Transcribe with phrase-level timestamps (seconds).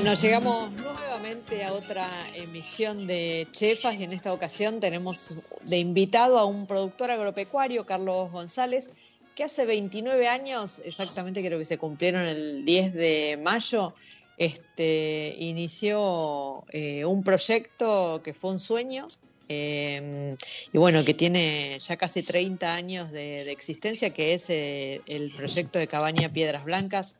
[0.00, 6.38] Bueno, llegamos nuevamente a otra emisión de Chefas y en esta ocasión tenemos de invitado
[6.38, 8.92] a un productor agropecuario, Carlos González,
[9.34, 13.92] que hace 29 años, exactamente creo que se cumplieron el 10 de mayo,
[14.36, 19.08] este, inició eh, un proyecto que fue un sueño
[19.48, 20.36] eh,
[20.72, 25.78] y bueno, que tiene ya casi 30 años de, existencia, que es eh, el proyecto
[25.78, 27.16] de Cabaña Piedras Blancas,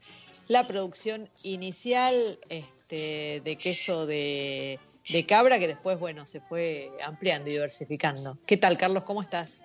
[0.48, 2.14] la producción inicial
[2.48, 8.38] este, de queso de, de cabra, que después, bueno, se fue ampliando y diversificando.
[8.46, 9.04] ¿Qué tal, Carlos?
[9.04, 9.62] ¿Cómo estás?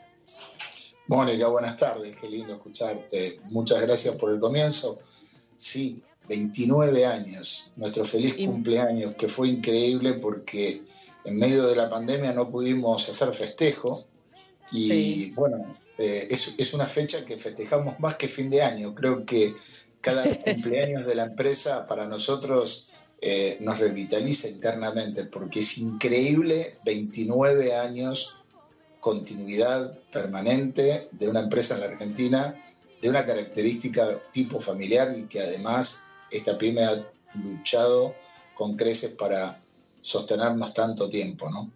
[1.08, 3.40] Mónica, buenas tardes, qué lindo escucharte.
[3.46, 4.98] Muchas gracias por el comienzo.
[5.58, 10.82] Sí, 29 años, nuestro feliz cumpleaños, que fue increíble porque
[11.26, 14.06] en medio de la pandemia no pudimos hacer festejo
[14.72, 15.32] y Sí.
[15.36, 18.96] bueno, eh, es, es una fecha que festejamos más que fin de año.
[18.96, 19.56] Creo que
[20.04, 22.90] cada cumpleaños de la empresa para nosotros
[23.22, 28.36] eh, nos revitaliza internamente porque es increíble 29 años
[29.00, 32.56] continuidad permanente de una empresa en la Argentina
[33.02, 38.14] de una característica tipo familiar y que además esta pyme ha luchado
[38.56, 39.62] con creces para
[40.02, 41.72] sostenernos tanto tiempo, ¿no?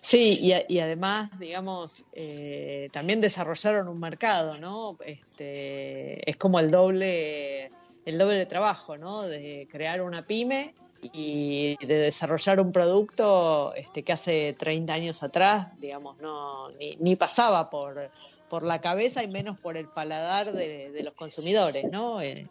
[0.00, 4.96] Sí, y, a- y además, digamos, eh, también desarrollaron un mercado, ¿no?
[5.04, 7.70] Este, es como el doble,
[8.04, 9.22] el doble de trabajo, ¿no?
[9.22, 15.68] De crear una pyme y de desarrollar un producto este, que hace 30 años atrás,
[15.80, 18.10] digamos, no ni, ni pasaba por,
[18.50, 22.20] por la cabeza y menos por el paladar de, de los consumidores, ¿no?
[22.20, 22.48] El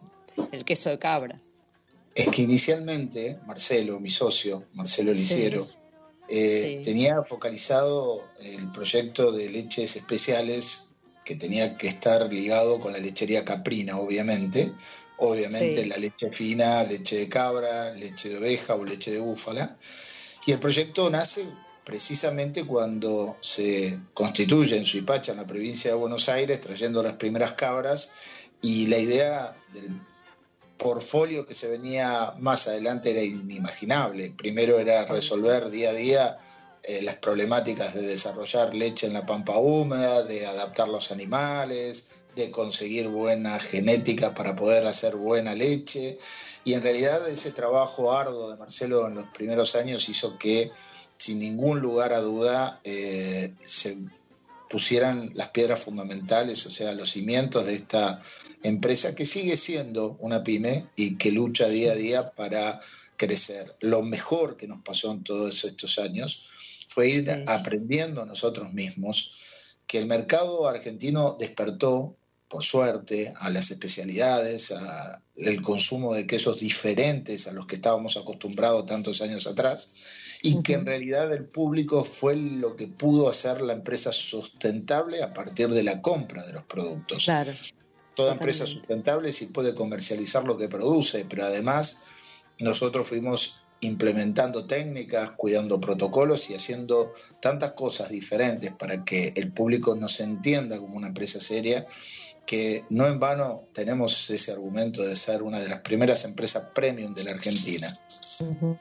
[0.66, 1.40] queso de cabra.
[2.16, 5.64] Es que inicialmente Marcelo, mi socio, Marcelo Liciero,
[6.30, 6.82] eh, Sí.
[6.84, 10.86] tenía focalizado el proyecto de leches especiales
[11.26, 14.72] que tenía que estar ligado con la lechería caprina, obviamente.
[15.18, 15.90] Obviamente Sí.
[15.90, 19.78] la leche fina, leche de cabra, leche de oveja o leche de búfala.
[20.46, 21.46] Y el proyecto nace
[21.84, 27.52] precisamente cuando se constituye en Suipacha, en la provincia de Buenos Aires, trayendo las primeras
[27.54, 28.12] cabras.
[28.62, 29.90] Y la idea del
[30.80, 34.34] portfolio que se venía más adelante era inimaginable.
[34.36, 36.40] Primero era resolver día a día
[36.82, 42.50] eh, las problemáticas de desarrollar leche en la pampa húmeda, de adaptar los animales, de
[42.50, 46.18] conseguir buena genética para poder hacer buena leche.
[46.64, 50.72] Y en realidad ese trabajo arduo de Marcelo en los primeros años hizo que,
[51.18, 53.98] sin ningún lugar a duda, eh, se
[54.70, 58.20] pusieran las piedras fundamentales, o sea, los cimientos de esta
[58.64, 62.80] empresa que sigue siendo una pyme y que lucha día a día para
[63.18, 63.76] crecer.
[63.82, 66.48] Lo mejor que nos pasó en todos estos años
[66.88, 67.44] fue ir Sí.
[67.48, 69.36] aprendiendo nosotros mismos
[69.86, 72.16] que el mercado argentino despertó,
[72.48, 78.86] por suerte, a las especialidades, al consumo de quesos diferentes a los que estábamos acostumbrados
[78.86, 79.94] tantos años atrás,
[80.42, 85.34] y que en realidad el público fue lo que pudo hacer la empresa sustentable a
[85.34, 87.26] partir de la compra de los productos.
[87.26, 87.52] Claro.
[88.16, 92.04] toda empresa sustentable sí puede comercializar lo que produce, pero además
[92.58, 99.96] nosotros fuimos implementando técnicas, cuidando protocolos y haciendo tantas cosas diferentes para que el público
[99.96, 101.88] nos entienda como una empresa seria,
[102.50, 107.14] que no en vano tenemos ese argumento de ser una de las primeras empresas premium
[107.14, 107.88] de la Argentina.
[108.40, 108.76] Ujú,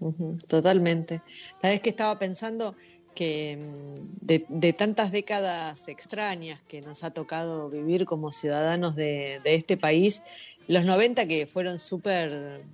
[0.00, 1.20] ujú, Totalmente.
[1.60, 2.74] La vez que estaba pensando
[3.14, 9.76] que mm, de, tantas décadas extrañas que nos ha tocado vivir como ciudadanos de, este
[9.76, 10.22] país,
[10.66, 12.64] los 90 que fueron súper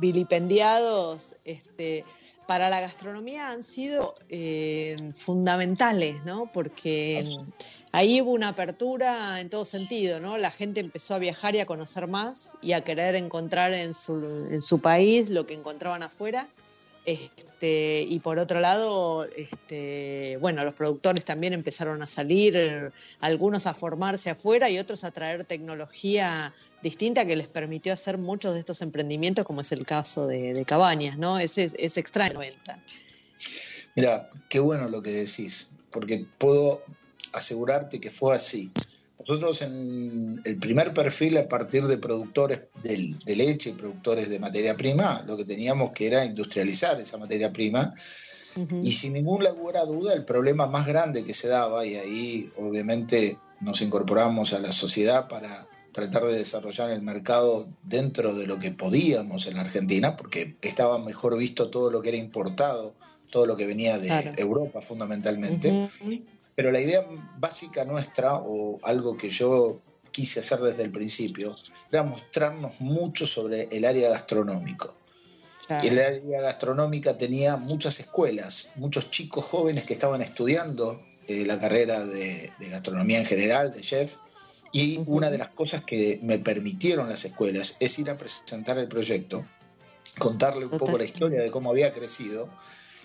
[0.00, 2.04] vilipendiados, este,
[2.48, 6.50] para la gastronomía han sido eh, fundamentales, ¿no?
[6.52, 7.22] Porque
[7.92, 10.38] ahí hubo una apertura en todo sentido, ¿no?
[10.38, 14.14] La gente empezó a viajar y a conocer más y a querer encontrar en su,
[14.50, 16.48] en su país lo que encontraban afuera.
[17.06, 23.72] Este, y por otro lado, este, bueno, los productores también empezaron a salir, algunos a
[23.72, 26.52] formarse afuera y otros a traer tecnología
[26.82, 31.16] distinta que les permitió hacer muchos de estos emprendimientos, como es el caso de, Cabañas,
[31.16, 31.38] ¿no?
[31.38, 32.40] Es, es, extraño.
[33.96, 36.82] Mira, qué bueno lo que decís, porque puedo
[37.32, 38.70] asegurarte que fue así.
[39.18, 44.76] Nosotros en el primer perfil, a partir de productores de, leche y productores de materia
[44.76, 47.92] prima, lo que teníamos que era industrializar esa materia prima.
[48.82, 53.80] Y sin ninguna duda, el problema más grande que se daba, y ahí obviamente nos
[53.82, 59.46] incorporamos a la sociedad para tratar de desarrollar el mercado dentro de lo que podíamos
[59.46, 62.94] en la Argentina, porque estaba mejor visto todo lo que era importado,
[63.30, 65.88] todo lo que venía de Europa fundamentalmente.
[66.58, 67.06] Pero la idea
[67.38, 71.54] básica nuestra, o algo que yo quise hacer desde el principio,
[71.88, 74.92] era mostrarnos mucho sobre el área gastronómico.
[75.84, 81.60] Y el área gastronómica tenía muchas escuelas, muchos chicos jóvenes que estaban estudiando eh, la
[81.60, 84.16] carrera de, gastronomía en general, de chef.
[84.72, 88.88] Y una de las cosas que me permitieron las escuelas es ir a presentar el
[88.88, 89.46] proyecto,
[90.18, 92.48] contarle un poco la historia de cómo había crecido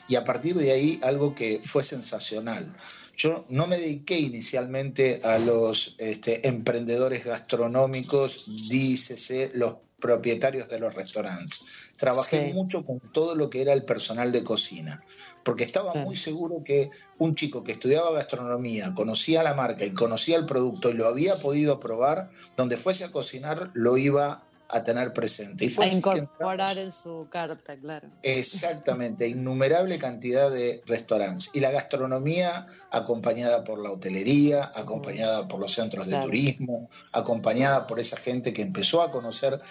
[0.07, 2.75] y a partir de ahí algo que fue sensacional.
[3.15, 10.93] Yo no me dediqué inicialmente a los este, emprendedores gastronómicos, dícese, los propietarios de los
[10.93, 11.63] restaurantes.
[11.95, 15.01] Trabajé mucho con todo lo que era el personal de cocina,
[15.43, 16.89] porque estaba muy seguro que
[17.19, 21.39] un chico que estudiaba gastronomía, conocía la marca y conocía el producto y lo había
[21.39, 25.65] podido probar, donde fuese a cocinar lo iba a tener presente.
[25.65, 28.09] Y fue a incorporar en su carta, claro.
[28.23, 31.51] Exactamente, innumerable cantidad de restaurantes.
[31.53, 37.99] Y la gastronomía acompañada por la hotelería, acompañada por los centros de turismo, acompañada por
[37.99, 39.61] esa gente que empezó a conocer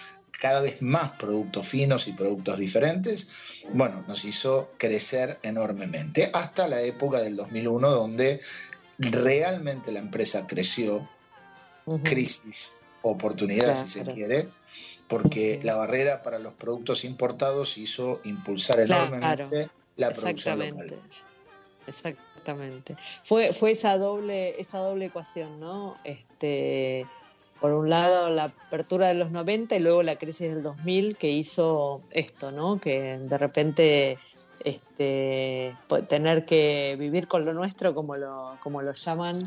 [0.40, 3.30] cada vez más productos finos y productos diferentes,
[3.72, 8.40] bueno, nos hizo crecer enormemente hasta la época del 2001 donde
[8.98, 11.08] realmente la empresa creció,
[12.02, 12.72] crisis,
[13.02, 14.48] oportunidad si se quiere,
[15.08, 20.98] porque la barrera para los productos importados hizo impulsar enormemente la producción local.
[21.86, 22.96] Exactamente.
[23.24, 25.96] Fue, fue esa doble, esa doble ecuación, ¿no?
[26.04, 27.06] Este,
[27.60, 31.30] por un lado la apertura de los 90 y luego la crisis del 2000 que
[31.30, 32.80] hizo esto, ¿no?
[32.80, 34.18] Que de repente
[34.64, 35.76] este,
[36.08, 39.38] tener que vivir con lo nuestro, como lo, como lo llaman,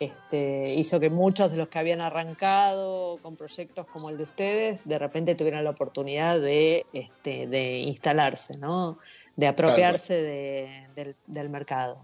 [0.00, 4.86] este, hizo que muchos de los que habían arrancado con proyectos como el de ustedes,
[4.86, 8.98] de repente tuvieran la oportunidad de, este, de instalarse, ¿no?
[9.36, 10.84] de apropiarse
[11.26, 11.98] del, mercado.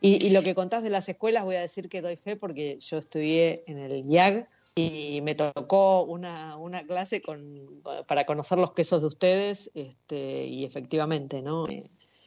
[0.00, 2.78] Y, y, lo que contás de las escuelas, voy a decir que doy fe porque
[2.80, 8.72] yo estudié en el IAG y me tocó una, una clase con, para conocer los
[8.72, 11.66] quesos de ustedes este, y efectivamente, ¿no?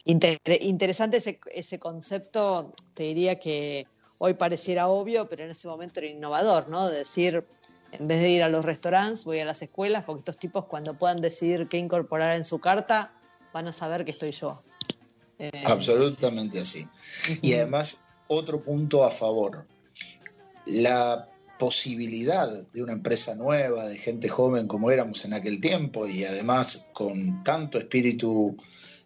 [0.08, 3.86] Interesante ese, ese concepto, te diría que
[4.18, 6.88] hoy pareciera obvio, pero en ese momento era innovador, ¿no?
[6.88, 7.46] De decir,
[7.92, 10.98] en vez de ir a los restaurantes, voy a las escuelas, porque estos tipos cuando
[10.98, 13.14] puedan decidir qué incorporar en su carta,
[13.54, 14.62] van a saber que estoy yo.
[15.40, 16.88] Eh, Absolutamente así.
[17.42, 19.66] Y además, otro punto a favor.
[20.66, 21.30] La
[21.60, 26.90] posibilidad de una empresa nueva, de gente joven como éramos en aquel tiempo y además
[26.94, 28.58] con tanto espíritu,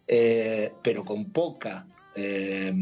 [0.08, 2.74] eh, pero con poca eh,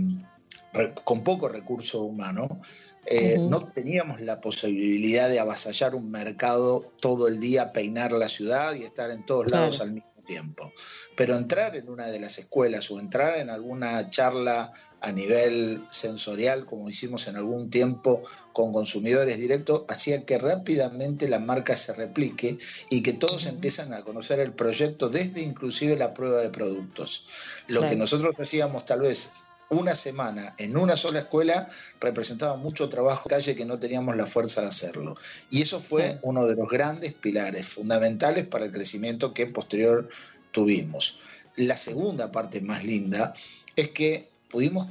[1.04, 2.60] con poco recurso humano,
[3.06, 8.76] eh, no teníamos la posibilidad de avasallar un mercado todo el día, peinar la ciudad
[8.76, 10.72] y estar en todos lados al mismo tiempo.
[11.16, 14.72] Pero entrar en una de las escuelas o entrar en alguna charla
[15.02, 18.22] a nivel sensorial, como hicimos en algún tiempo
[18.54, 22.60] con consumidores directos, hacía que rápidamente la marca se replique
[22.92, 27.28] y que todos empiezan a conocer el proyecto desde inclusive la prueba de productos.
[27.68, 29.32] Lo que nosotros hacíamos tal vez
[29.70, 31.68] una semana en una sola escuela
[32.00, 35.16] representaba mucho trabajo calle que no teníamos la fuerza de hacerlo.
[35.50, 40.10] Y eso fue uno de los grandes pilares fundamentales para el crecimiento que posterior
[40.52, 41.20] tuvimos.
[41.56, 43.34] La segunda parte más linda
[43.76, 44.88] es que pudimos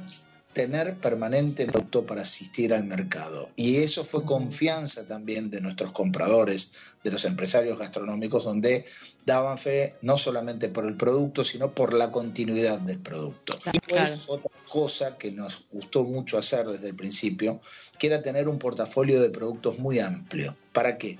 [0.53, 3.49] tener permanente producto para asistir al mercado.
[3.55, 8.85] Y eso fue confianza también de nuestros compradores, de los empresarios gastronómicos, donde
[9.25, 13.57] daban fe no solamente por el producto, sino por la continuidad del producto.
[13.71, 17.59] Y pues, otra cosa que nos gustó mucho hacer desde el principio,
[17.97, 20.55] que era tener un portafolio de productos muy amplio.
[20.71, 21.19] ¿Para qué?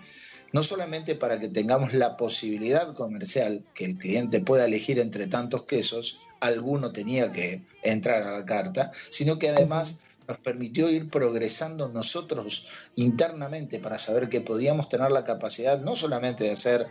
[0.53, 5.63] No solamente para que tengamos la posibilidad comercial, que el cliente pueda elegir entre tantos
[5.63, 11.89] quesos, alguno tenía que entrar a la carta, sino que además nos permitió ir progresando
[11.89, 16.87] nosotros internamente para saber que podíamos tener la capacidad no solamente de hacer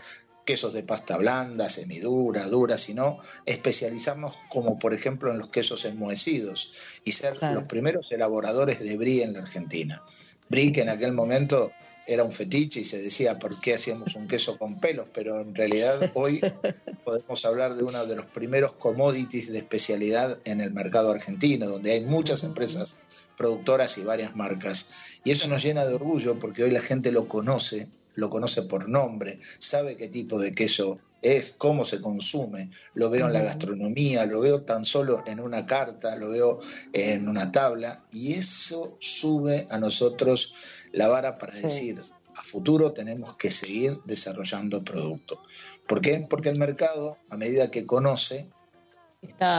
[0.49, 6.73] quesos de pasta blanda, semidura, dura, sino especializarnos como por ejemplo en los quesos enmohecidos
[7.05, 10.03] y ser los primeros elaboradores de brie en la Argentina.
[10.49, 11.71] Brie que en aquel momento
[12.07, 15.55] era un fetiche y se decía por qué hacíamos un queso con pelos, pero en
[15.55, 16.41] realidad hoy
[17.05, 21.93] podemos hablar de uno de los primeros commodities de especialidad en el mercado argentino, donde
[21.93, 22.97] hay muchas empresas
[23.37, 24.89] productoras y varias marcas.
[25.25, 28.89] Y eso nos llena de orgullo porque hoy la gente lo conoce, lo conoce por
[28.89, 34.27] nombre, sabe qué tipo de queso es, cómo se consume, lo veo en la gastronomía,
[34.27, 36.59] lo veo tan solo en una carta, lo veo
[36.93, 40.55] en una tabla y eso sube a nosotros
[40.91, 42.01] la vara para decir,
[42.35, 45.41] a futuro tenemos que seguir desarrollando producto.
[45.87, 46.27] ¿Por qué?
[46.29, 48.51] Porque el mercado, a medida que conoce,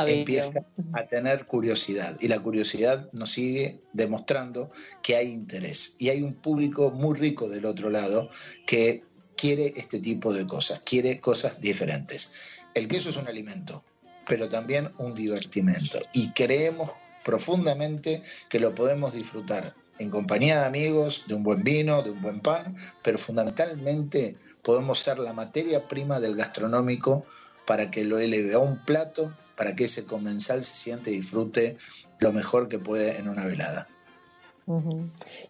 [0.08, 6.22] empieza a tener curiosidad y la curiosidad nos sigue demostrando que hay interés y hay
[6.22, 8.30] un público muy rico del otro lado
[8.66, 9.04] que
[9.36, 12.34] quiere este tipo de cosas, quiere cosas diferentes.
[12.74, 13.84] El queso es un alimento,
[14.28, 16.92] pero también un divertimento y creemos
[17.24, 22.22] profundamente que lo podemos disfrutar en compañía de amigos, de un buen vino, de un
[22.22, 27.26] buen pan, pero fundamentalmente podemos ser la materia prima del gastronómico
[27.70, 31.78] para que lo eleve a un plato, para que ese comensal se siente y disfrute
[32.18, 33.88] lo mejor que puede en una velada.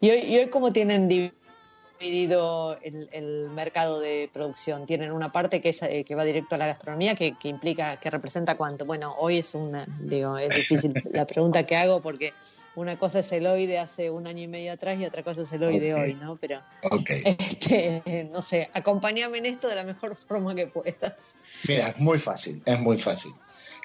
[0.01, 4.85] ¿Y, hoy, cómo tienen dividido el, mercado de producción?
[4.85, 8.01] ¿Tienen una parte que, es, eh, que va directo a la gastronomía, que, que, implica,
[8.01, 8.83] que representa cuánto?
[8.83, 12.33] Bueno, hoy es una, digo, es difícil la pregunta que hago porque
[12.79, 15.41] una cosa es el hoy de hace un año y medio atrás y otra cosa
[15.41, 16.37] es el hoy de hoy, ¿no?
[16.37, 16.61] Pero,
[17.05, 21.35] este, no sé, acompáñame en esto de la mejor forma que puedas.
[21.67, 23.31] Mira, es muy fácil, es muy fácil.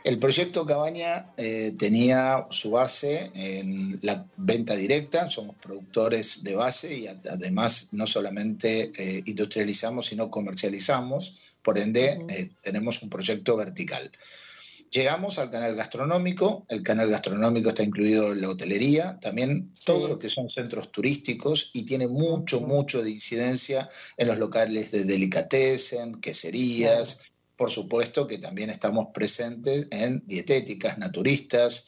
[0.05, 6.95] El proyecto Cabaña eh, tenía su base en la venta directa, somos productores de base
[6.95, 14.13] y además no solamente eh, industrializamos, sino comercializamos, por ende eh, tenemos un proyecto vertical.
[14.91, 20.19] Llegamos al canal gastronómico, el canal gastronómico está incluido en la hotelería, también todo lo
[20.19, 26.21] que son centros turísticos y tiene mucho, mucho de incidencia en los locales de delicatessen,
[26.21, 27.23] queserías,
[27.57, 31.87] por supuesto que también estamos presentes en dietéticas, naturistas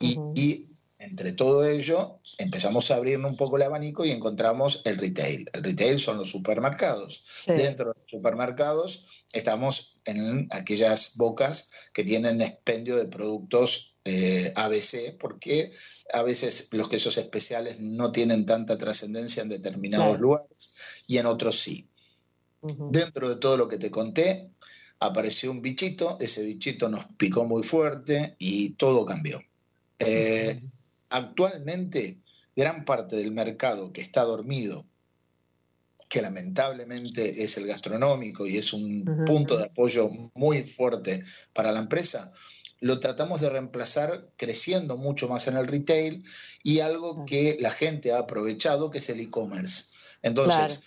[0.00, 0.66] y,
[0.98, 5.48] entre todo ello empezamos a abrir un poco el abanico y encontramos el retail.
[5.52, 7.24] El retail son los supermercados.
[7.46, 15.16] Dentro de los supermercados estamos en aquellas bocas que tienen expendio de productos eh, ABC,
[15.18, 15.70] porque
[16.12, 20.74] a veces los quesos especiales no tienen tanta trascendencia en determinados lugares
[21.06, 21.88] y en otros sí.
[22.60, 24.50] Dentro de todo lo que te conté,
[24.98, 29.40] apareció un bichito, ese bichito nos picó muy fuerte y todo cambió.
[30.00, 30.60] Eh,
[31.10, 32.18] actualmente,
[32.54, 34.86] gran parte del mercado que está dormido
[36.08, 41.22] que lamentablemente es el gastronómico y es un punto de apoyo muy fuerte
[41.52, 42.32] para la empresa,
[42.80, 46.24] lo tratamos de reemplazar creciendo mucho más en el retail
[46.62, 49.86] y algo que la gente ha aprovechado, que es el e-commerce.
[50.22, 50.84] Entonces,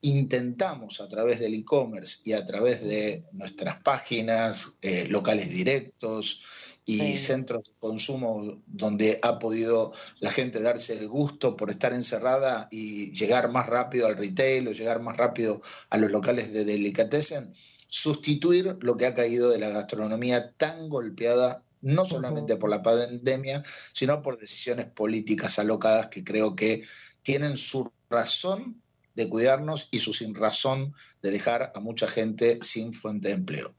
[0.00, 6.42] intentamos a través del e-commerce y a través de nuestras páginas, eh, locales directos,
[6.86, 12.68] y centros de consumo donde ha podido la gente darse el gusto por estar encerrada
[12.70, 17.54] y llegar más rápido al retail o llegar más rápido a los locales de delicatessen,
[17.88, 23.62] sustituir lo que ha caído de la gastronomía tan golpeada no solamente por la pandemia,
[23.92, 26.82] sino por decisiones políticas alocadas que creo que
[27.22, 28.82] tienen su razón
[29.14, 33.74] de cuidarnos y su sin razón de dejar a mucha gente sin fuente de empleo.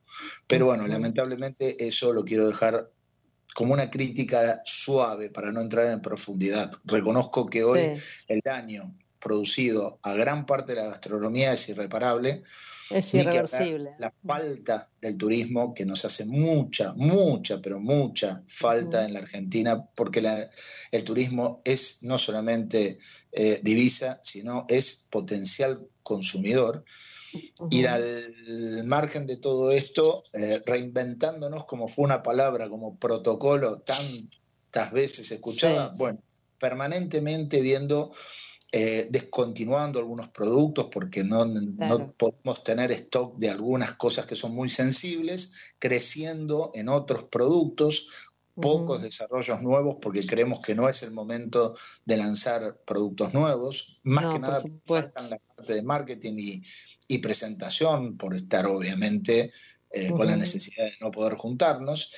[0.48, 2.90] Pero bueno, lamentablemente eso lo quiero dejar
[3.56, 6.70] como una crítica suave para no entrar en profundidad.
[6.84, 7.98] Reconozco que hoy
[8.28, 12.44] el daño producido a gran parte de la gastronomía es irreparable.
[12.90, 13.92] Es irreversible.
[13.98, 19.86] La, falta del turismo que nos hace mucha, mucha, pero mucha falta en la Argentina,
[19.96, 20.50] porque
[20.92, 23.00] el turismo es no solamente
[23.32, 26.84] eh, divisa, sino es potencial consumidor
[27.70, 34.92] ir al margen de todo esto, eh, reinventándonos como fue una palabra, como protocolo tantas
[34.92, 36.20] veces escuchada, bueno,
[36.60, 38.12] permanentemente viendo,
[38.72, 44.54] eh, descontinuando algunos productos porque no, no podemos tener stock de algunas cosas que son
[44.54, 48.10] muy sensibles, creciendo en otros productos,
[48.56, 54.26] pocos desarrollos nuevos porque creemos que no es el momento de lanzar productos nuevos, más
[54.28, 56.62] que nada faltan la parte de marketing
[57.08, 59.52] y, presentación, por estar obviamente
[59.92, 62.14] eh, con la necesidad de no poder juntarnos.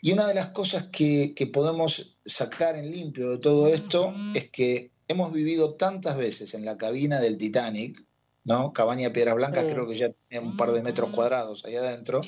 [0.00, 4.50] Y una de las cosas que, que podemos sacar en limpio de todo esto es
[4.50, 8.04] que hemos vivido tantas veces en la cabina del Titanic,
[8.44, 8.72] ¿no?
[8.72, 12.20] Cabaña Piedras Blancas, creo que ya tiene un par de metros cuadrados ahí adentro,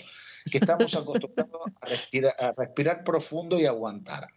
[0.50, 1.62] que estamos acostumbrados
[2.38, 4.28] a respirar, profundo y aguantar.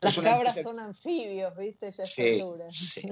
[0.00, 1.92] Las cabras son anfibios, ¿viste?
[1.92, 3.08] sí, sí.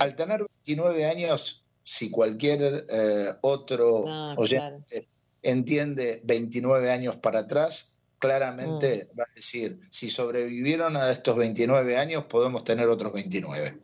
[0.00, 4.04] Al tener 29 años, si cualquier eh, otro
[4.36, 5.08] oyente
[5.42, 9.20] entiende 29 años para atrás, claramente mm.
[9.20, 13.80] va a decir, si sobrevivieron a estos 29 años, podemos tener otros 29.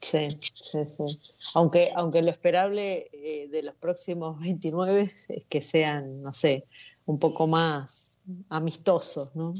[0.00, 1.18] Sí, sí, sí.
[1.54, 6.64] Aunque, aunque lo esperable eh, de los próximos 29 es que sean, no sé,
[7.06, 9.52] un poco más amistosos, ¿no?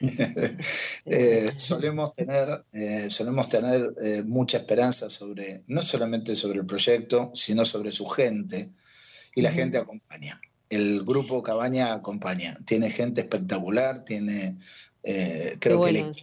[1.06, 7.64] Eh, solemos tener, eh, solemos tener mucha esperanza sobre, no solamente sobre el proyecto, sino
[7.66, 8.70] sobre su gente,
[9.34, 10.40] y la gente acompaña.
[10.70, 12.58] El grupo Cabaña acompaña.
[12.64, 14.56] Tiene gente espectacular, tiene,
[15.60, 16.14] creo que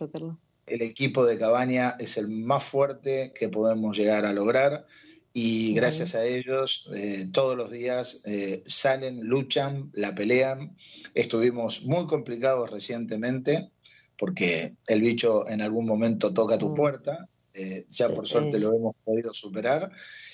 [0.72, 4.86] el equipo de Cabaña es el más fuerte que podemos llegar a lograr
[5.34, 10.75] y gracias a ellos eh, todos los días eh, salen, luchan, la pelean.
[11.13, 13.70] Estuvimos muy complicados recientemente
[14.18, 16.75] porque el bicho en algún momento toca tu mm.
[16.75, 19.92] puerta, eh, ya por suerte lo hemos podido superar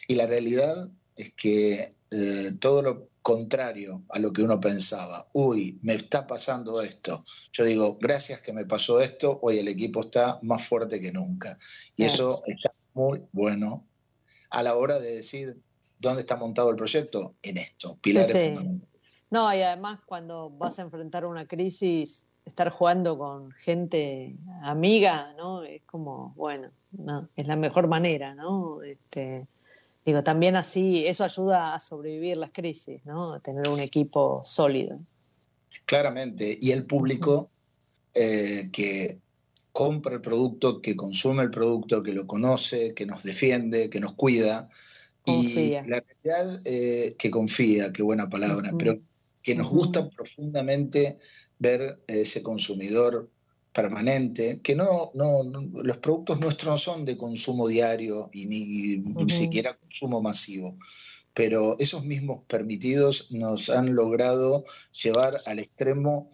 [0.07, 1.89] y la realidad es que
[2.59, 5.27] todo lo contrario a lo que uno pensaba.
[5.33, 7.21] Uy, me está pasando esto.
[7.51, 11.57] Yo digo, gracias que me pasó esto, hoy el equipo está más fuerte que nunca.
[11.97, 13.85] Y eso está muy bueno
[14.49, 15.61] a la hora de decir
[15.99, 18.63] dónde está montado el proyecto, en esto, pilares
[19.29, 25.63] No, y además cuando vas a enfrentar una crisis, estar jugando con gente amiga, ¿no?
[25.63, 28.81] Es como, bueno, no, es la mejor manera, ¿no?
[28.83, 29.47] Este,
[30.07, 33.41] Digo, también así, eso ayuda a sobrevivir las crisis, ¿no?
[33.41, 35.01] Tener un equipo sólido.
[35.85, 37.51] Claramente, y el público
[38.13, 39.19] eh, que
[39.73, 44.13] compra el producto, que consume el producto, que lo conoce, que nos defiende, que nos
[44.13, 44.69] cuida.
[45.23, 45.83] Confía.
[45.85, 49.01] Y la realidad eh, que confía, qué buena palabra, pero
[49.43, 51.17] que nos gusta profundamente
[51.59, 53.29] ver ese consumidor
[53.77, 59.77] permanente, que no, no, los productos nuestros no son de consumo diario y ni, siquiera
[59.77, 60.75] consumo masivo,
[61.31, 66.31] pero esos mismos permitidos nos han logrado llevar al extremo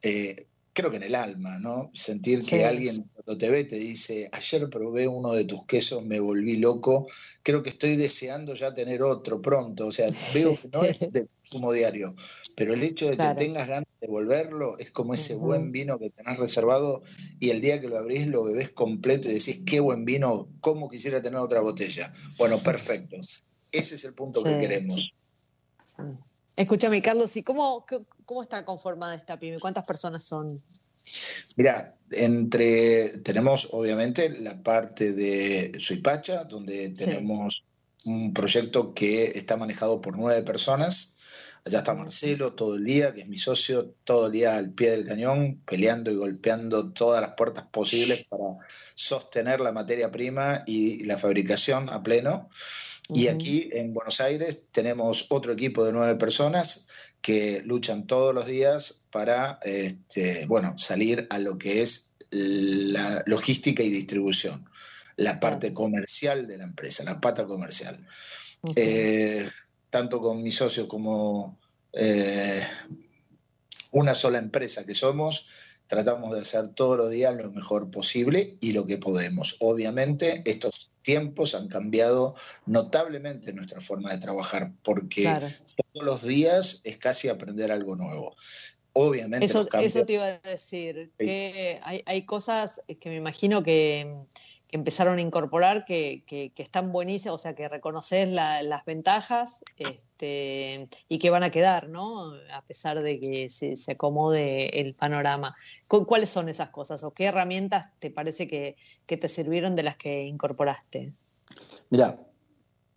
[0.00, 0.46] eh,
[0.78, 1.90] creo que en el alma, ¿no?
[1.92, 6.20] Sentir que alguien cuando te ve te dice, ayer probé uno de tus quesos, me
[6.20, 7.08] volví loco,
[7.42, 11.26] creo que estoy deseando ya tener otro pronto, o sea, veo que no es de
[11.26, 12.14] consumo diario,
[12.54, 16.10] pero el hecho de que tengas ganas de volverlo es como ese buen vino que
[16.10, 17.02] tenés reservado
[17.40, 20.88] y el día que lo abrís lo bebés completo y decís, qué buen vino, cómo
[20.88, 22.12] quisiera tener otra botella.
[22.36, 23.16] Bueno, perfecto.
[23.72, 25.10] Ese es el punto que queremos.
[26.58, 27.86] Escúchame, Carlos, ¿y cómo,
[28.24, 29.60] cómo está conformada esta pyme?
[29.60, 30.60] ¿Cuántas personas son?
[31.56, 37.62] Mira, entre tenemos obviamente la parte de Suipacha, donde tenemos
[38.06, 41.14] un proyecto que está manejado por nueve personas.
[41.64, 44.90] Allá está Marcelo todo el día, que es mi socio, todo el día al pie
[44.90, 48.56] del cañón, peleando y golpeando todas las puertas posibles para
[48.96, 52.48] sostener la materia prima y la fabricación a pleno.
[53.08, 56.88] Y aquí en Buenos Aires tenemos otro equipo de nueve personas
[57.20, 63.82] que luchan todos los días para este, bueno, salir a lo que es la logística
[63.82, 64.68] y distribución,
[65.16, 67.98] la parte comercial de la empresa, la pata comercial.
[68.76, 69.48] Eh,
[69.90, 71.58] tanto con mi socio como
[71.92, 72.62] eh,
[73.92, 75.48] una sola empresa que somos,
[75.86, 79.56] tratamos de hacer todos los días lo mejor posible y lo que podemos.
[79.60, 82.34] Obviamente, estos tiempos han cambiado
[82.66, 88.36] notablemente nuestra forma de trabajar, porque todos los días es casi aprender algo nuevo.
[88.92, 89.46] Obviamente.
[89.46, 94.18] Eso, eso te iba a decir, que hay, hay cosas que me imagino que
[94.68, 101.18] que empezaron a incorporar que, están buenísimas, o sea, que reconoces las ventajas este, y
[101.18, 102.34] que van a quedar, ¿no?
[102.52, 105.54] A pesar de que se, acomode el panorama.
[105.86, 108.76] ¿Cuáles son esas cosas o qué herramientas te parece que,
[109.06, 111.14] te sirvieron de las que incorporaste?
[111.88, 112.20] Mira,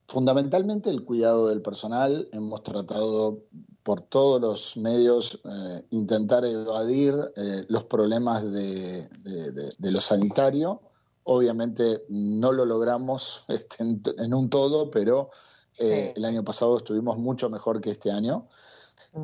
[0.10, 2.28] fundamentalmente el cuidado del personal.
[2.34, 3.46] Hemos tratado
[3.84, 10.82] por todos los medios eh, intentar evadir eh, los problemas de, de, de lo sanitario
[11.24, 15.30] Obviamente no lo logramos este, en, un todo, pero
[15.80, 18.48] eh, el año pasado estuvimos mucho mejor que este año.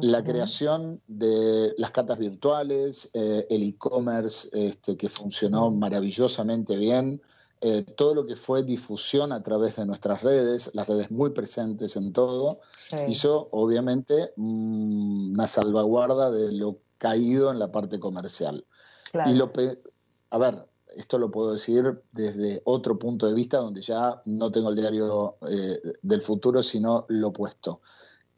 [0.01, 7.21] La creación de las cartas virtuales, eh, el e-commerce este, que funcionó maravillosamente bien,
[7.61, 11.95] eh, todo lo que fue difusión a través de nuestras redes, las redes muy presentes
[11.95, 12.59] en todo,
[13.07, 18.65] hizo obviamente mm, una salvaguarda de lo caído en la parte comercial.
[19.25, 19.51] Y lo
[20.29, 24.69] a ver, esto lo puedo decir desde otro punto de vista donde ya no tengo
[24.69, 27.81] el diario eh, del futuro, sino lo opuesto.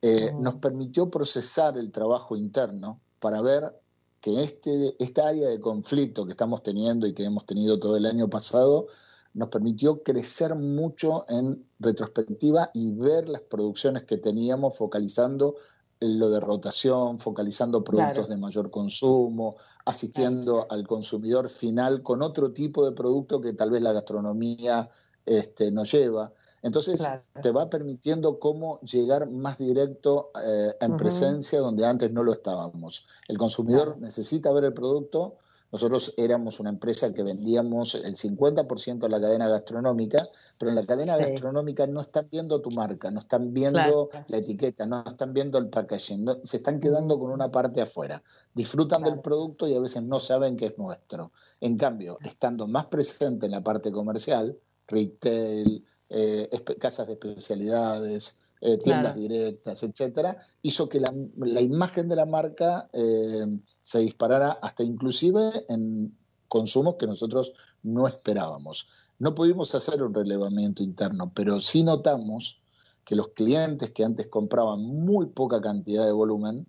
[0.02, 3.74] Eh, nos permitió procesar el trabajo interno para ver
[4.22, 8.06] que este, esta área de conflicto que estamos teniendo y que hemos tenido todo el
[8.06, 8.88] año pasado
[9.34, 15.56] nos permitió crecer mucho en retrospectiva y ver las producciones que teníamos focalizando
[16.00, 22.86] lo de rotación, focalizando productos de mayor consumo, asistiendo al consumidor final con otro tipo
[22.86, 24.90] de producto que tal vez la gastronomía
[25.26, 26.32] este, nos lleva.
[26.62, 27.02] Entonces
[27.42, 33.08] te va permitiendo cómo llegar más directo eh, en presencia donde antes no lo estábamos.
[33.28, 35.38] El consumidor necesita ver el producto.
[35.72, 40.28] Nosotros éramos una empresa que vendíamos el 50% de la cadena gastronómica,
[40.58, 44.86] pero en la cadena gastronómica no están viendo tu marca, no están viendo la etiqueta,
[44.86, 48.24] no están viendo el packaging, se están quedando con una parte afuera.
[48.54, 51.32] Disfrutan del producto y a veces no saben que es nuestro.
[51.62, 58.78] En cambio, estando más presente en la parte comercial, retail, eh, casas de especialidades, eh,
[58.78, 63.46] tiendas directas, etcétera, hizo que la, imagen de la marca eh,
[63.82, 66.18] se disparara hasta inclusive en
[66.48, 68.88] consumos que nosotros no esperábamos.
[69.18, 72.62] No pudimos hacer un relevamiento interno, pero sí notamos
[73.04, 76.68] que los clientes que antes compraban muy poca cantidad de volumen,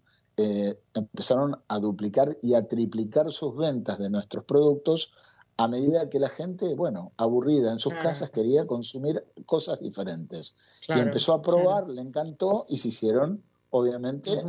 [0.95, 5.13] empezaron a duplicar y a triplicar sus ventas de nuestros productos
[5.61, 10.57] a medida que la gente, bueno, aburrida en sus casas, quería consumir cosas diferentes.
[10.89, 14.43] y empezó a probar, le encantó y se hicieron, obviamente,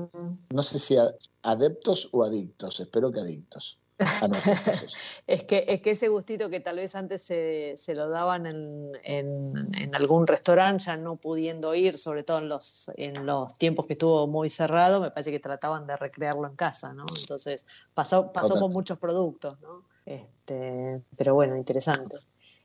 [0.49, 0.95] no sé si
[1.41, 3.77] adeptos o adictos, espero que adictos.
[5.27, 8.93] es, que, es que ese gustito que tal vez antes se, se lo daban en,
[9.03, 13.93] en, algún restaurante, ya no pudiendo ir, sobre todo en los, en los tiempos que
[13.93, 17.05] estuvo muy cerrado, me parece que trataban de recrearlo en casa, ¿no?
[17.19, 19.90] Entonces pasó, pasó con muchos productos, ¿no?
[20.05, 22.17] Este, pero bueno, interesante.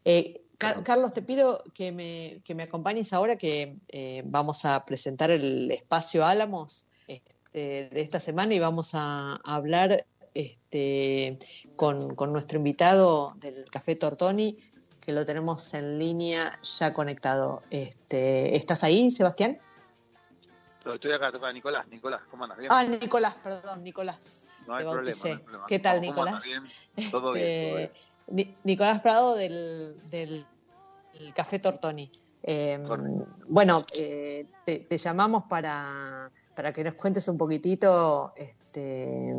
[0.05, 5.31] Eh, Carlos, te pido que me, que me, acompañes ahora que eh, vamos a presentar
[5.31, 11.39] el espacio Álamos este, de esta semana y vamos a, hablar este,
[11.77, 14.57] con, nuestro invitado del Café Tortoni,
[15.01, 17.63] que lo tenemos en línea ya conectado.
[17.71, 19.59] Este, ¿Estás ahí, Sebastián?
[20.87, 21.87] Estoy acá, toca Nicolás.
[21.89, 22.59] Nicolás, ¿cómo andas?
[22.71, 24.41] Ah, Nicolás, perdón, Nicolás.
[24.67, 26.45] No hay, problema, ¿Qué tal, Nicolás?
[27.11, 27.91] Todo bien,
[28.65, 30.45] Nicolás Prado del, del,
[31.35, 32.11] Café Tortoni.
[32.43, 32.85] Em,
[33.49, 39.33] bueno, eh, te, llamamos para, para, que nos cuentes un poquitito, este,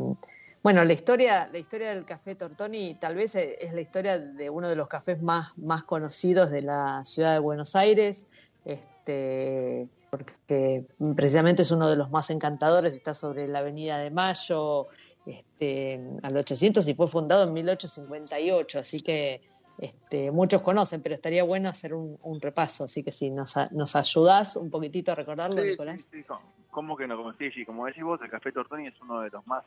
[0.62, 4.68] bueno, la historia, la historia del Café Tortoni tal vez es la historia de uno
[4.68, 8.26] de los cafés más, más conocidos de la ciudad de Buenos Aires,
[8.64, 14.88] este, porque precisamente es uno de los más encantadores, está sobre la Avenida de Mayo,
[15.28, 19.42] este, al 800 y fue fundado en 1858, así que
[19.78, 24.56] este, muchos conocen, pero estaría bueno hacer un, repaso, así que si nos, nos ayudás
[24.56, 26.08] un poquitito a recordarlo, Nicolás.
[26.10, 26.32] Sí, sí,
[26.70, 27.16] ¿Cómo que no?
[27.16, 29.64] Como, sí, como decís vos, el Café Tortoni es uno de los más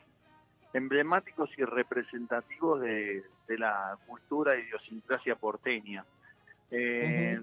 [0.72, 6.06] emblemáticos y representativos de, la cultura y idiosincrasia porteña.
[6.70, 7.38] Eh,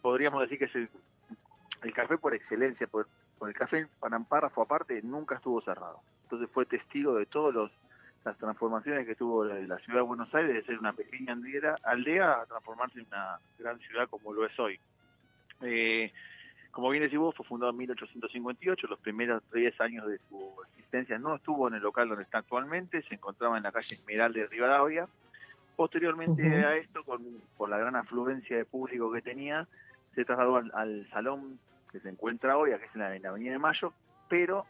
[0.00, 0.88] podríamos decir que es el,
[1.92, 3.06] café por excelencia, por,
[3.38, 3.86] por el café
[4.28, 6.00] párrafo aparte, nunca estuvo cerrado
[6.32, 7.70] entonces fue testigo de todas
[8.24, 12.40] las transformaciones que tuvo la, ciudad de Buenos Aires, de ser una pequeña aldea, aldea
[12.40, 14.80] a transformarse en una gran ciudad como lo es hoy.
[15.60, 16.10] Eh,
[16.70, 21.18] como bien decís vos, fue fundado en 1858, los primeros 10 años de su existencia
[21.18, 24.46] no estuvo en el local donde está actualmente, se encontraba en la calle Esmeralda de
[24.46, 25.06] Rivadavia.
[25.76, 27.22] Posteriormente a esto, con,
[27.58, 29.68] por la gran afluencia de público que tenía,
[30.12, 31.58] se trasladó al, salón
[31.90, 33.92] que se encuentra hoy, que es en la Avenida de Mayo,
[34.30, 34.64] pero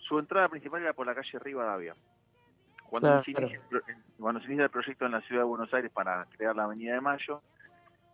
[0.00, 1.94] su entrada principal era por la calle Rivadavia.
[2.88, 3.60] Cuando, se inicia,
[4.18, 6.94] cuando se inicia el proyecto en la ciudad de Buenos Aires para crear la Avenida
[6.94, 7.40] de Mayo,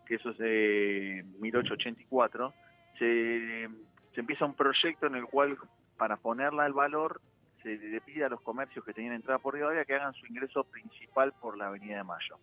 [0.05, 2.53] que eso es de 1884,
[2.91, 3.67] se,
[4.09, 5.57] se empieza un proyecto en el cual,
[5.97, 7.21] para ponerla al valor,
[7.53, 10.63] se le pide a los comercios que tenían entrada por Rivadavia que hagan su ingreso
[10.63, 12.37] principal por la Avenida de Mayo.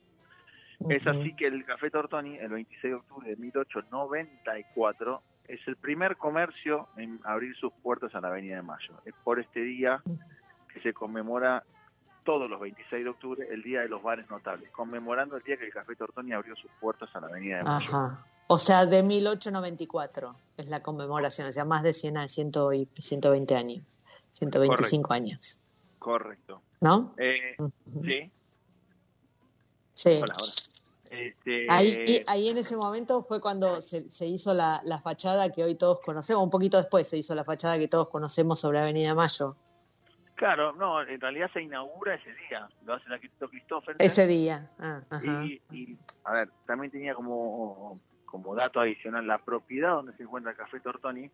[0.89, 6.17] Es así que el Café Tortoni, el 26 de octubre de 1894, es el primer
[6.17, 8.95] comercio en abrir sus puertas a la Avenida de Mayo.
[9.05, 10.03] Es por este día
[10.73, 11.65] que se conmemora
[12.25, 15.67] todos los 26 de octubre el Día de los Bares Notables, conmemorando el día que
[15.67, 17.87] el Café Tortoni abrió sus puertas a la Avenida de Mayo.
[17.87, 18.27] Ajá.
[18.47, 22.89] O sea, de 1894 es la conmemoración, o sea, más de 100 a 100 y
[23.01, 23.99] 120 años.
[24.33, 25.61] 125 años.
[25.99, 26.61] Correcto.
[26.81, 27.15] ¿No?
[27.17, 27.57] Eh,
[28.01, 28.31] sí.
[29.95, 30.21] Sí.
[30.23, 30.53] Hola, hola.
[31.21, 35.63] Este, Ahí, ahí en ese momento fue cuando se, se hizo la, la fachada que
[35.65, 39.15] hoy todos conocemos, un poquito después se hizo la fachada que todos conocemos sobre Avenida
[39.15, 39.57] Mayo.
[40.35, 43.97] Claro, no, en realidad se inaugura ese día, lo hace el arquitecto Christopher.
[43.99, 44.69] Ese día.
[44.81, 45.45] Ah, ajá.
[45.45, 50.51] Y, y, a ver, también tenía como, como dato adicional, la propiedad donde se encuentra
[50.51, 51.31] el Café Tortoni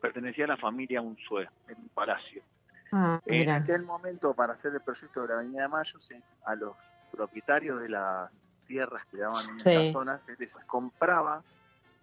[0.00, 2.42] pertenecía a la familia Unzué, en un palacio.
[2.90, 6.54] Ah, En aquel momento, para hacer el proyecto de la Avenida de Mayo, se- a
[6.56, 6.74] los
[7.12, 9.70] propietarios de las tierras que daban en Sí.
[9.70, 11.42] esa zona se les compraba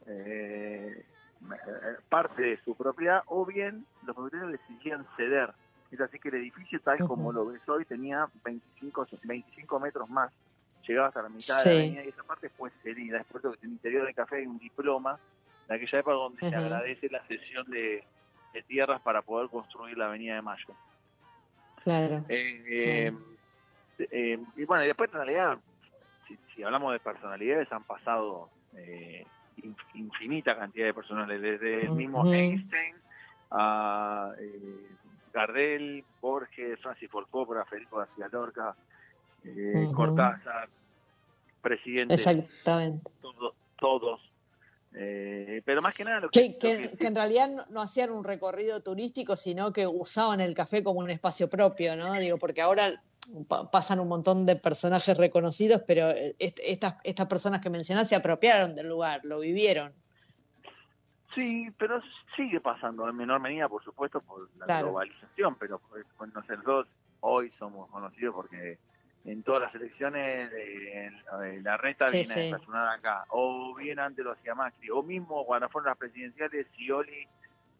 [0.05, 1.05] eh,
[1.41, 5.53] eh, parte de su propiedad o bien los propietarios les exigían ceder.
[5.91, 10.31] Es así que el edificio, tal como lo ves hoy, tenía 25, 25 metros más.
[10.85, 13.19] Llegaba hasta la mitad de la avenida y esa parte fue cedida.
[13.19, 15.17] Es por eso que en el interior del café hay un diploma
[15.67, 16.57] de aquella época donde se Ujú.
[16.65, 18.03] agradece la cesión de,
[18.53, 20.73] de tierras para poder construir la Avenida de Mayo.
[21.83, 22.25] Claro.
[22.27, 23.13] Eh, eh,
[24.11, 25.57] eh, y bueno, y después en realidad,
[26.27, 29.25] si, si hablamos de personalidades, han pasado eh,
[29.57, 32.25] inf- infinita cantidad de personales, desde el mismo.
[32.31, 32.95] Einstein
[33.51, 34.87] a eh,
[35.33, 38.75] Gardel, Borges, Francis Ford Coppola, Federico García Lorca,
[39.43, 39.87] eh.
[39.95, 40.67] Cortázar,
[41.61, 43.09] presidentes, Exactamente.
[43.21, 44.33] todo- todos.
[44.93, 47.49] Eh, pero más que nada lo que, Que, lo que- que sí- que en realidad
[47.49, 51.95] no, no hacían un recorrido turístico, sino que usaban el café como un espacio propio,
[51.95, 52.13] ¿no?
[52.15, 53.01] Digo, porque ahora
[53.47, 58.07] pa- pasan un montón de personajes reconocidos, pero eh, est- estas, estas personas que mencionás
[58.09, 59.93] se apropiaron del lugar, lo vivieron.
[61.25, 64.87] Sí, pero sigue pasando en menor medida, por supuesto, por la Claro.
[64.87, 68.79] globalización, pero pues, pues, nosotros hoy somos conocidos porque
[69.25, 72.43] en todas las elecciones eh, eh, la reta Sí, viene a sí.
[72.43, 77.27] desayunar acá, o bien antes lo hacía Macri, o mismo cuando fueron las presidenciales, Scioli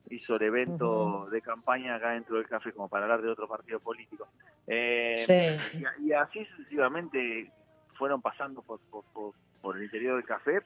[0.10, 3.80] hizo el evento de campaña acá dentro del café como para hablar de otro partido
[3.80, 4.28] político.
[4.66, 5.80] Eh, Sí.
[6.02, 7.52] y, y así sucesivamente
[7.94, 10.62] fueron pasando por, por, por, por el interior del café.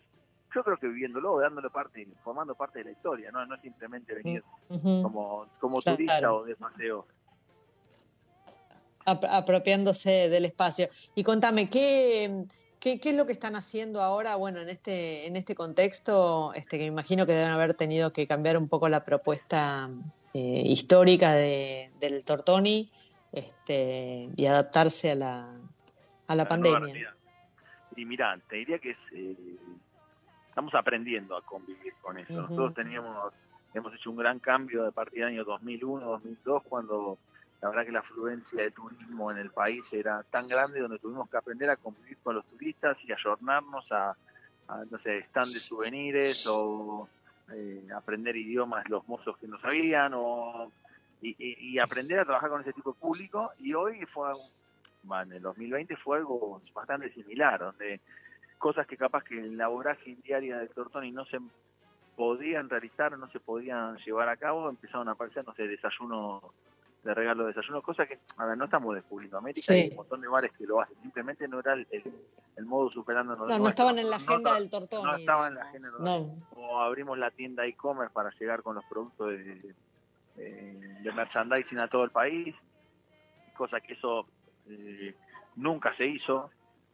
[0.54, 4.14] Yo creo que viviéndolo, dándole parte, formando parte de la historia, no, no es simplemente
[4.14, 5.98] venir como, como Claro.
[5.98, 7.08] turista o de paseo.
[9.06, 10.90] Ap- apropiándose del espacio.
[11.16, 12.46] Y contame, ¿qué,
[12.82, 14.36] qué, qué es lo que están haciendo ahora?
[14.36, 18.28] Bueno, en este, en este contexto, este, que me imagino que deben haber tenido que
[18.28, 19.89] cambiar un poco la propuesta
[20.34, 22.91] eh, histórica de, del Tortoni
[23.32, 25.54] este, y adaptarse a la,
[26.28, 27.15] a la pandemia.
[27.96, 29.36] Y mirá, te diría que es, eh,
[30.50, 32.41] estamos aprendiendo a convivir con eso.
[32.41, 33.36] Nosotros teníamos,
[33.74, 37.20] hemos hecho un gran cambio de partir del año 2001, 2002, cuando
[37.62, 41.30] la verdad que la afluencia de turismo en el país era tan grande donde tuvimos
[41.30, 44.17] que aprender a convivir con los turistas y ayornarnos a,
[44.67, 47.08] a, no sé, stand de souvenirs o
[47.54, 50.71] eh, aprender idiomas los mozos que no sabían o
[51.21, 53.52] y, aprender a trabajar con ese tipo de público.
[53.60, 54.32] Y hoy fue
[55.24, 58.00] en el 2020 fue algo bastante similar donde
[58.58, 61.39] cosas que capaz que en la vorágine diaria del Tortoni no se
[62.15, 66.43] podían realizar, no se podían llevar a cabo, empezaron a aparecer, no sé, desayunos
[67.04, 69.38] de regalo de desayuno, cosas que, a ver, no estamos descubriendo.
[69.38, 69.74] América Sí.
[69.74, 72.04] hay un montón de bares que lo hacen, simplemente no era el, el,
[72.58, 73.36] el modo superando.
[73.36, 75.04] No, no estaban en la agenda del Tortoni.
[75.04, 78.76] No estaban en la agenda del No, o abrimos la tienda e-commerce para llegar con
[78.76, 79.74] los productos de,
[80.36, 82.64] de- de merchandising a todo el país,
[83.58, 84.28] cosa que eso
[84.70, 85.16] eh,
[85.56, 86.52] nunca se hizo.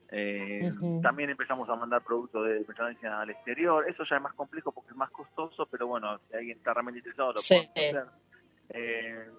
[0.09, 0.71] Eh.
[1.03, 4.91] También empezamos a mandar productos de merchandising al exterior, eso ya es más complejo porque
[4.91, 7.69] es más costoso, pero bueno, si alguien está realmente interesado lo Sí.
[7.73, 8.05] puede hacer.
[8.69, 9.29] Eh,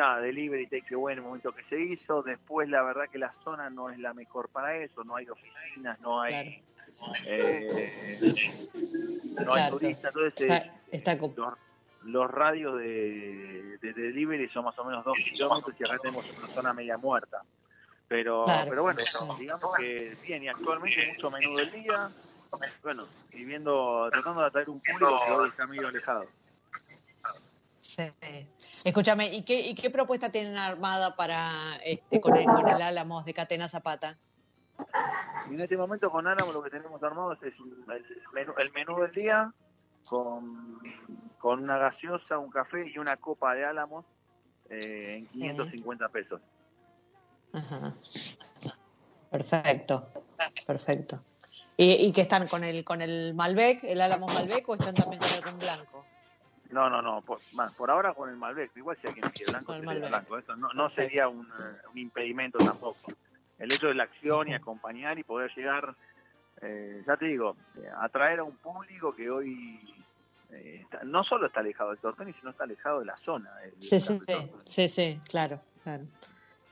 [0.00, 3.32] nada, delivery take away en el momento que se hizo, después la verdad que la
[3.32, 6.64] zona no es la mejor para eso, no hay oficinas, no hay...
[7.26, 8.20] eh,
[9.32, 9.78] no hay Claro.
[9.78, 11.54] turistas, entonces está, es- está com- los,
[12.02, 16.48] los radios de, de delivery son más o menos dos kilómetros y acá tenemos una
[16.48, 17.42] zona media muerta.
[18.08, 18.70] Pero, Claro.
[18.70, 19.00] pero bueno,
[19.38, 22.10] digamos que bien, y actualmente mucho menú del día,
[22.82, 26.26] bueno, y viendo, tratando de atraer un público que hoy está medio alejado.
[28.56, 28.88] Sí.
[28.88, 33.24] Escúchame, ¿y qué, ¿y qué propuesta tienen armada para este, con, el, con el Álamos
[33.24, 34.18] de Catena Zapata?
[35.50, 37.52] Y en este momento con Álamo lo que tenemos armado es, el,
[38.32, 39.52] menú, el menú del día
[40.08, 40.80] con,
[41.38, 44.06] con una gaseosa, un café y una copa de Álamos
[44.68, 46.40] eh, en 550 pesos.
[47.52, 47.94] Ajá.
[49.30, 50.08] Perfecto,
[50.66, 51.22] perfecto.
[51.76, 55.20] ¿Y, y qué están con el con el Malbec, el Álamos Malbec o están también
[55.20, 55.59] con el?
[56.70, 59.72] No, no, no, por, más, por ahora con el Malbec, igual si alguien quiere blanco,
[59.72, 60.08] el sería Malbec.
[60.08, 63.12] blanco, eso no, sería un, eh, un impedimento tampoco.
[63.58, 65.94] El hecho de la acción y acompañar y poder llegar,
[66.62, 69.80] eh, ya te digo, eh, atraer a un público que hoy
[70.50, 73.54] eh, está- no solo está alejado del Tortoni, sino está alejado de la zona.
[73.56, 74.00] del Sí,
[74.64, 76.04] sí, sí, claro, claro.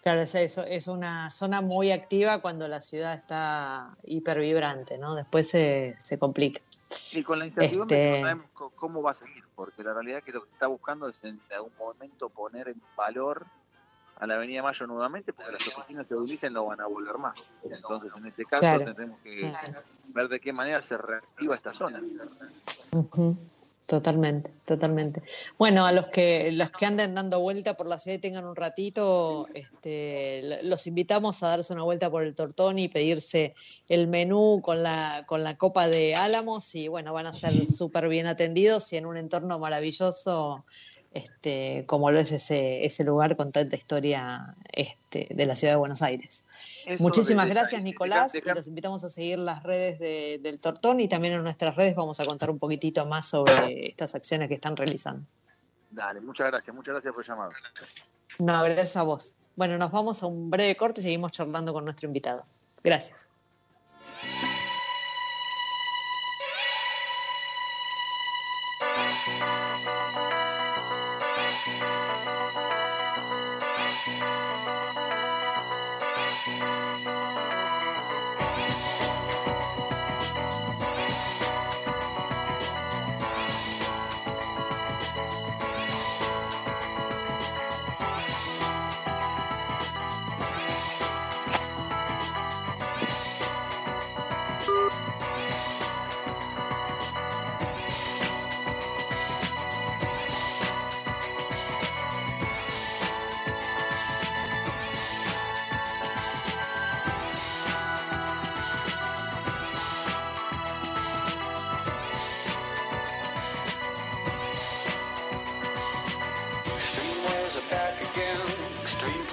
[0.00, 5.14] Claro, es eso, es una zona muy activa cuando la ciudad está hipervibrante, ¿no?
[5.14, 6.62] Después se, se complica.
[7.12, 10.18] Y con la incertidumbre que Este- no sabemos cómo va a seguir, porque la realidad
[10.18, 13.46] es que lo que está buscando es en algún momento poner en valor
[14.16, 17.52] a la Avenida Mayo nuevamente, porque las oficinas de Udilice no van a volver más.
[17.62, 18.84] Entonces, en este caso, Claro.
[18.84, 19.82] tendremos que Claro.
[20.08, 22.02] ver de qué manera se reactiva esta zona.
[22.92, 23.36] Ujú,
[23.88, 25.22] Totalmente, totalmente.
[25.56, 28.54] Bueno, a los que los que anden dando vuelta por la ciudad y tengan un
[28.54, 33.54] ratito, este, los invitamos a darse una vuelta por el Tortoni y pedirse
[33.88, 38.08] el menú con la con la copa de Álamos y bueno, van a ser súper
[38.08, 40.66] bien atendidos y en un entorno maravilloso,
[41.12, 45.78] este, como lo es ese ese lugar con tanta historia este, de la ciudad de
[45.78, 46.44] Buenos Aires.
[46.86, 48.34] Eso Muchísimas gracias, Nicolás.
[48.34, 51.94] y los invitamos a seguir las redes de- del Tortón y también en nuestras redes
[51.94, 55.24] vamos a contar un poquitito más sobre estas acciones que están realizando.
[55.90, 57.50] Dale, muchas gracias, muchas gracias por llamar.
[58.38, 59.36] No, gracias a vos.
[59.56, 62.44] Bueno, nos vamos a un breve corte y seguimos charlando con nuestro invitado.
[62.84, 63.27] Gracias.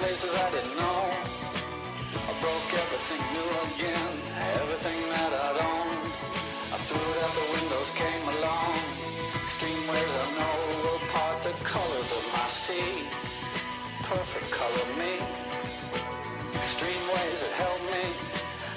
[0.06, 1.02] Places I didn't know.
[2.30, 4.14] I broke everything new again.
[4.62, 6.06] Everything that I'd owned.
[6.74, 8.78] I threw it out the windows, came along.
[9.42, 12.94] Extreme ways I know will part the colors of my sea.
[14.06, 15.14] Perfect color me.
[16.54, 18.04] Extreme ways that held me.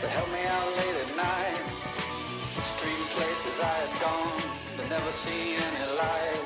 [0.01, 1.61] That held me out late at night.
[2.57, 4.41] Extreme places I had gone.
[4.77, 6.41] To never see any light.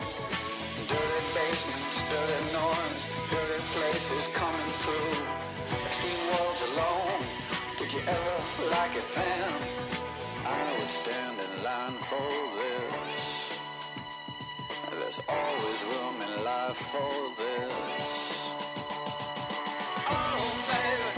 [0.91, 5.15] Dirty basements, dirty noise, dirty places coming through.
[5.85, 7.21] Extreme worlds alone.
[7.77, 8.35] Did you ever
[8.71, 9.61] like it, Pam?
[10.45, 13.59] I would stand in line for this.
[14.99, 18.51] There's always room in life for this.
[20.09, 21.12] Oh, baby.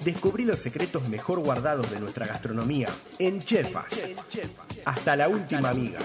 [0.00, 4.04] Descubrí los secretos mejor guardados de nuestra gastronomía en Chefas.
[4.86, 5.98] Hasta la última amiga.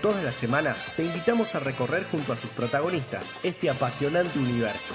[0.00, 4.94] Todas las semanas te invitamos a recorrer junto a sus protagonistas este apasionante universo.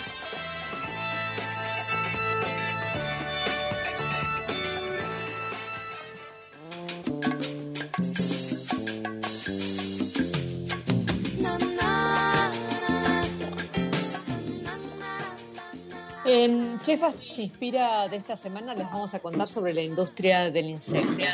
[16.87, 21.25] Chefas inspira de esta semana les vamos a contar sobre la industria del insecto.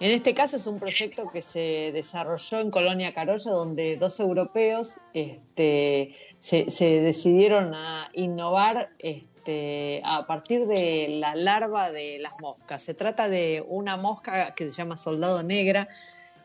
[0.00, 5.00] En este caso es un proyecto que se desarrolló en Colonia Carolla, donde dos europeos
[5.14, 12.82] este, se, se decidieron a innovar este, a partir de la larva de las moscas.
[12.82, 15.88] Se trata de una mosca que se llama soldado negra,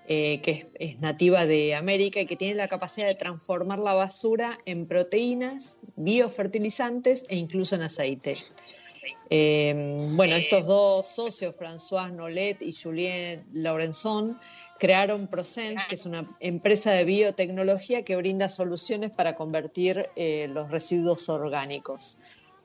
[0.07, 3.93] eh, que es, es nativa de América y que tiene la capacidad de transformar la
[3.93, 8.37] basura en proteínas, biofertilizantes e incluso en aceite.
[9.29, 9.73] Eh,
[10.11, 14.39] bueno, estos dos socios, François Nolet y Julien Laurenzon,
[14.79, 20.69] crearon Prosense, que es una empresa de biotecnología que brinda soluciones para convertir eh, los
[20.71, 22.19] residuos orgánicos.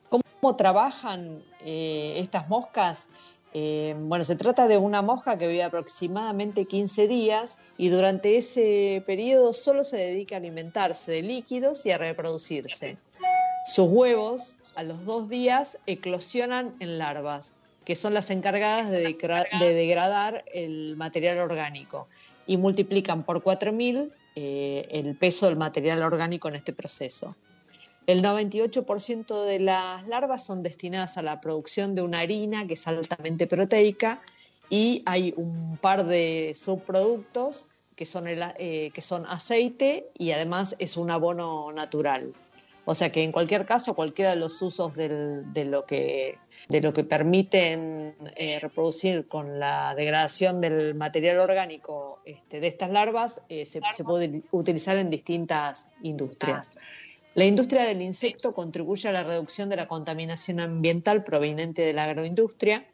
[0.09, 3.09] ¿Cómo trabajan eh, estas moscas?
[3.55, 9.03] Eh, bueno, se trata de una mosca que vive aproximadamente 15 días y durante ese
[9.07, 12.99] periodo solo se dedica a alimentarse de líquidos y a reproducirse.
[13.65, 19.47] Sus huevos a los dos días eclosionan en larvas, que son las encargadas de, degra-
[19.59, 22.07] de degradar el material orgánico
[22.47, 27.35] y multiplican por 4.000 eh, el peso del material orgánico en este proceso.
[28.09, 32.89] El 98% de las larvas son destinadas a la producción de una harina que es
[32.89, 34.23] altamente proteica
[34.71, 40.75] y hay un par de subproductos que son, el, eh, que son aceite y además
[40.79, 42.33] es un abono natural.
[42.87, 46.39] O sea que en cualquier caso, cualquiera de los usos de, lo que,
[46.71, 52.91] de lo que permiten eh, reproducir con la degradación del material orgánico este, de estas
[52.91, 56.71] larvas eh, se, se puede utilizar en distintas industrias.
[57.39, 62.03] La industria del insecto contribuye a la reducción de la contaminación ambiental proveniente de la
[62.03, 62.85] agroindustria.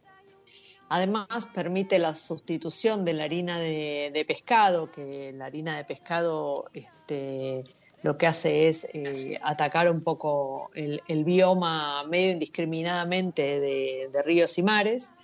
[0.90, 7.64] Además, permite la sustitución de la harina de, pescado, que la harina de pescado este,
[8.02, 14.22] lo que hace es eh, atacar un poco el, el bioma medio indiscriminadamente de, de
[14.24, 15.14] ríos y mares.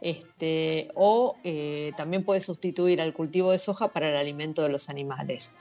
[0.00, 4.88] Este, o eh, también puede sustituir al cultivo de soja para el alimento de los
[4.88, 5.54] animales.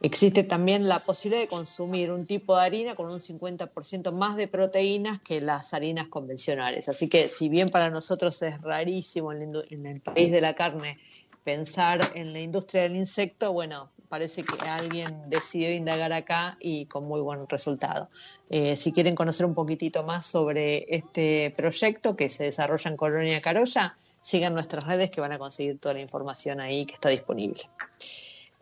[0.00, 4.48] Existe también la posibilidad de consumir un tipo de harina con un 50% más de
[4.48, 6.88] proteínas que las harinas convencionales.
[6.88, 10.98] Así que si bien para nosotros es rarísimo en, el país de la carne
[11.42, 17.04] pensar en la industria del insecto, bueno, parece que alguien decidió indagar acá y con
[17.04, 18.08] muy buen resultado.
[18.50, 23.40] Eh, si quieren conocer un poquitito más sobre este proyecto que se desarrolla en Colonia
[23.40, 27.62] Carolla, sigan nuestras redes que van a conseguir toda la información ahí que está disponible.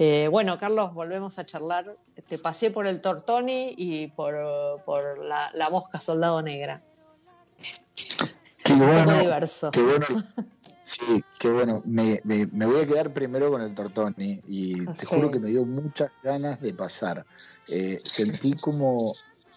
[0.04, 1.96] Eh, bueno, Carlos, volvemos a charlar.
[2.26, 4.34] Te pasé por el Tortoni y por,
[4.84, 6.82] por la, la mosca soldado negra.
[8.64, 9.70] Qué bueno, diverso.
[9.70, 10.06] qué bueno.
[10.84, 11.80] Sí, qué bueno.
[11.84, 15.06] Me, me- me voy a quedar primero con el Tortoni y te Sí.
[15.06, 17.24] juro que me dio muchas ganas de pasar.
[17.70, 19.12] Eh, sentí como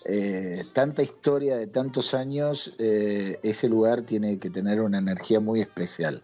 [0.06, 5.62] eh, tanta historia de tantos años, eh, ese lugar tiene que tener una energía muy
[5.62, 6.22] especial.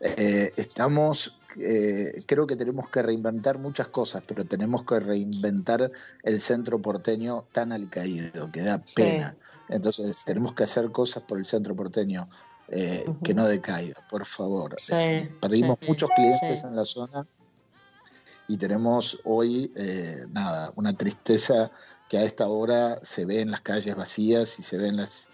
[0.00, 5.90] Eh, estamos, eh, creo que tenemos que reinventar muchas cosas, pero tenemos que reinventar
[6.22, 8.94] el centro porteño tan alicaído, que da Sí.
[8.94, 9.36] pena.
[9.68, 12.28] Entonces tenemos que hacer cosas por el centro porteño
[12.68, 14.76] eh, que no decaiga, por favor.
[14.78, 17.26] Sí, Eh, Perdimos sí, muchos clientes en la zona
[18.48, 21.70] y tenemos hoy, eh, nada, una tristeza
[22.08, 25.28] que a esta hora se ve en las calles vacías y se ve en las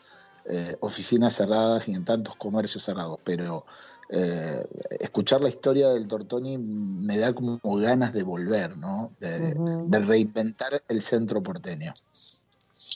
[0.80, 3.66] oficinas cerradas y en tantos comercios cerrados, pero
[4.10, 4.64] eh,
[5.00, 9.12] escuchar la historia del Tortoni me da como ganas de volver, ¿no?
[9.20, 9.54] De,
[10.00, 11.92] reinventar el centro porteño.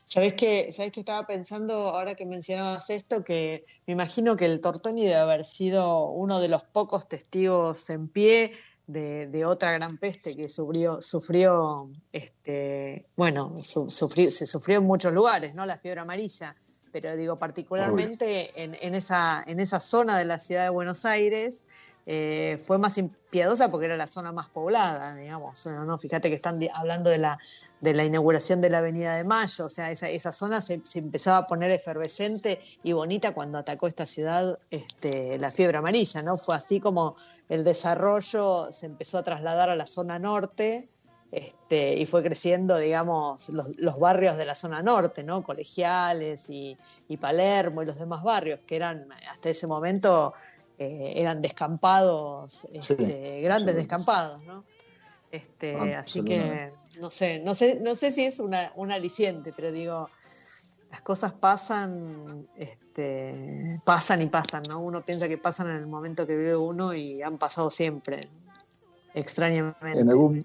[0.06, 4.60] ¿Sabés que, ¿Sabés que estaba pensando, ahora que mencionabas esto, que me imagino que el
[4.60, 8.52] Tortoni debe haber sido uno de los pocos testigos en pie
[8.86, 14.84] de, de otra gran peste que sufrió, sufrió este, bueno, su- sufrió- se sufrió en
[14.84, 15.64] muchos lugares, ¿no?
[15.64, 16.56] La fiebre amarilla,
[16.92, 21.64] pero digo, particularmente en, en esa, en esa zona de la ciudad de Buenos Aires,
[22.04, 25.66] eh, fue más impiedosa porque era la zona más poblada, digamos.
[26.00, 27.38] Fíjate que están hablando de la,
[27.80, 30.98] de la inauguración de la Avenida de Mayo, o sea, esa, esa zona se, se
[30.98, 36.36] empezaba a poner efervescente y bonita cuando atacó esta ciudad este, la fiebre amarilla, ¿no?
[36.36, 37.16] Fue así como
[37.48, 40.88] el desarrollo se empezó a trasladar a la zona norte
[41.32, 45.42] este, y fue creciendo, digamos, los, los barrios de la zona norte, ¿no?
[45.42, 46.76] Colegiales y,
[47.08, 50.34] y Palermo y los demás barrios, que eran hasta ese momento
[50.78, 54.64] eh, eran descampados, este, grandes descampados, ¿no?
[55.30, 56.70] Este, así que
[57.00, 60.10] no sé, no sé, no sé si es una, un aliciente, pero digo,
[60.90, 64.80] las cosas pasan, este, pasan y pasan, ¿no?
[64.80, 68.28] Uno piensa que pasan en el momento que vive uno y han pasado siempre,
[69.14, 69.98] extrañamente.
[69.98, 70.44] En algún,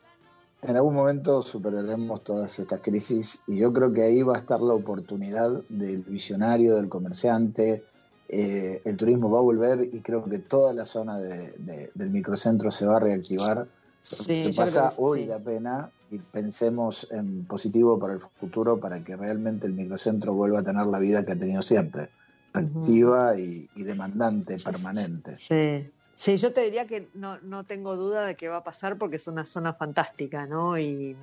[0.62, 4.60] en algún momento superaremos todas estas crisis y yo creo que ahí va a estar
[4.60, 7.84] la oportunidad del visionario, del comerciante.
[8.30, 12.10] Eh, el turismo va a volver y creo que toda la zona de- de- del
[12.10, 13.68] microcentro se va a reactivar.
[14.02, 15.26] Sí, que pasa que hoy sí.
[15.28, 20.60] da pena y pensemos en positivo para el futuro para que realmente el microcentro vuelva
[20.60, 22.10] a tener la vida que ha tenido siempre,
[22.54, 25.36] activa y, y demandante, permanente.
[25.36, 28.98] Sí, Sí, yo te diría que no, no tengo duda de que va a pasar
[28.98, 30.76] porque es una zona fantástica, ¿no?
[30.76, 31.16] Y,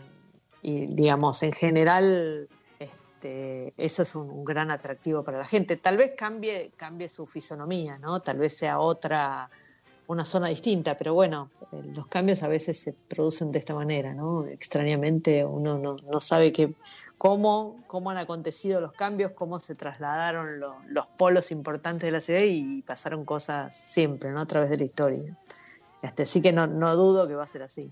[0.63, 5.77] digamos, en general, este, eso es un, un gran atractivo para la gente.
[5.77, 8.21] Tal vez cambie, cambie su fisonomía, ¿no?
[8.21, 9.51] Tal vez sea otra,
[10.07, 14.13] una zona distinta, pero bueno, eh, los cambios a veces se producen de esta manera,
[14.13, 14.47] ¿no?
[14.47, 16.75] Extrañamente uno no, no sabe qué,
[17.17, 22.21] cómo, cómo han acontecido los cambios, cómo se trasladaron lo- los polos importantes de la
[22.21, 24.41] ciudad y pasaron cosas siempre, ¿no?
[24.41, 25.37] A través de la historia.
[26.03, 27.91] Este, así que no, no dudo que va a ser así.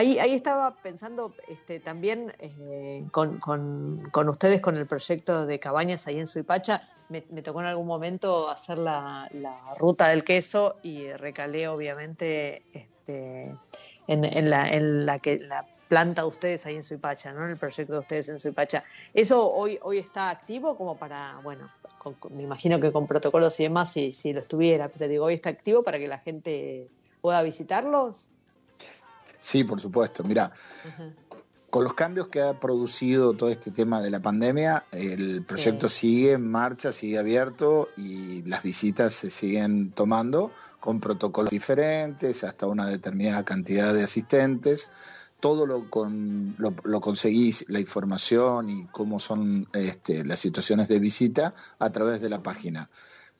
[0.00, 6.18] Ahí, estaba pensando este, también eh, con, con- ustedes con el proyecto de cabañas ahí
[6.18, 6.80] en Suipacha.
[7.10, 9.28] Me, me tocó en algún momento hacer la,
[9.76, 13.54] ruta del queso y recalé obviamente este,
[14.06, 17.44] en, la, en la que la planta de ustedes ahí en Suipacha, ¿no?
[17.44, 18.82] En el proyecto de ustedes en Suipacha.
[19.12, 23.64] ¿Eso hoy, hoy está activo como para, bueno, con- me imagino que con protocolos y
[23.64, 26.88] demás si, si lo estuviera, pero digo, hoy está activo para que la gente
[27.20, 28.30] pueda visitarlos?
[29.40, 30.22] Sí, por supuesto.
[30.22, 30.52] Mira,
[31.70, 36.32] con los cambios que ha producido todo este tema de la pandemia, el proyecto sigue
[36.32, 42.86] en marcha, sigue abierto y las visitas se siguen tomando con protocolos diferentes, hasta una
[42.86, 44.90] determinada cantidad de asistentes.
[45.38, 50.98] Todo lo, con, lo, lo conseguís, la información y cómo son este, las situaciones de
[50.98, 52.90] visita a través de la página.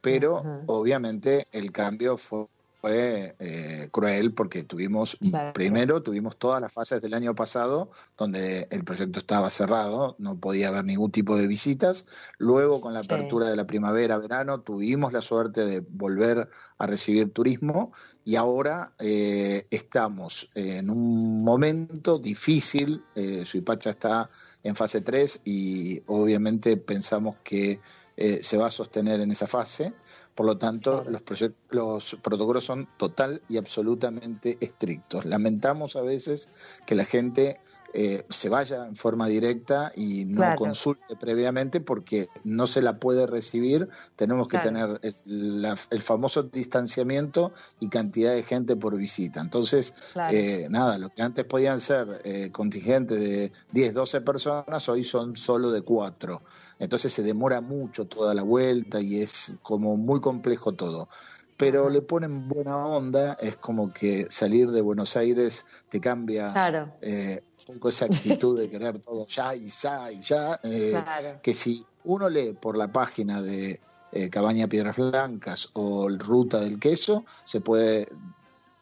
[0.01, 2.46] Pero obviamente el cambio fue
[2.81, 5.53] fue eh, cruel porque tuvimos, Claro.
[5.53, 10.68] primero tuvimos todas las fases del año pasado donde el proyecto estaba cerrado, no podía
[10.68, 12.07] haber ningún tipo de visitas.
[12.39, 13.07] Luego con la Sí.
[13.12, 17.93] apertura de la primavera, verano, tuvimos la suerte de volver a recibir turismo
[18.24, 23.03] y ahora eh, estamos en un momento difícil.
[23.14, 24.31] Eh, Suipacha está
[24.62, 27.81] en fase 3 y obviamente pensamos que
[28.21, 29.95] eh, se va a sostener en esa fase.
[30.35, 35.25] Por lo tanto, los protocolos son total y absolutamente estrictos.
[35.25, 36.51] Lamentamos a veces
[36.87, 37.61] que la gente
[37.93, 40.57] eh, se vaya en forma directa y no Claro.
[40.57, 43.88] consulte previamente porque no se la puede recibir.
[44.16, 44.99] Tenemos que Claro.
[44.99, 49.41] tener el, la- el famoso distanciamiento y cantidad de gente por visita.
[49.41, 50.32] Entonces, Claro.
[50.36, 55.36] eh, nada, lo que antes podían ser eh, contingentes de 10, 12 personas, hoy son
[55.36, 56.43] solo de 4.
[56.78, 61.09] Entonces se demora mucho toda la vuelta y es como muy complejo todo.
[61.57, 66.95] Pero le ponen buena onda, es como que salir de Buenos Aires te cambia Claro,
[67.03, 70.61] eh, poco esa actitud de querer todo ya y ya y ya.
[70.62, 71.40] eh, claro.
[71.42, 73.80] que si uno lee por la página de
[74.12, 78.08] eh, Cabaña Piedras Blancas o el Ruta del Queso, se puede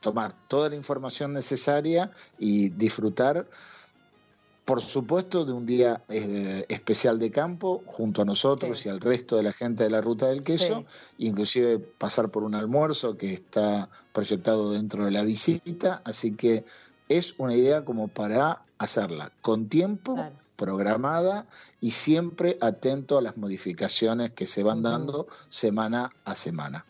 [0.00, 3.46] tomar toda la información necesaria y disfrutar,
[4.64, 8.88] por supuesto, de un día eh, especial de campo junto a nosotros Sí.
[8.88, 10.84] y al resto de la gente de la Ruta del Queso,
[11.18, 16.64] inclusive pasar por un almuerzo que está proyectado dentro de la visita, así que
[17.08, 20.36] es una idea como para hacerla con tiempo Claro.
[20.56, 21.46] programada
[21.80, 26.84] y siempre atento a las modificaciones que se van dando semana a semana.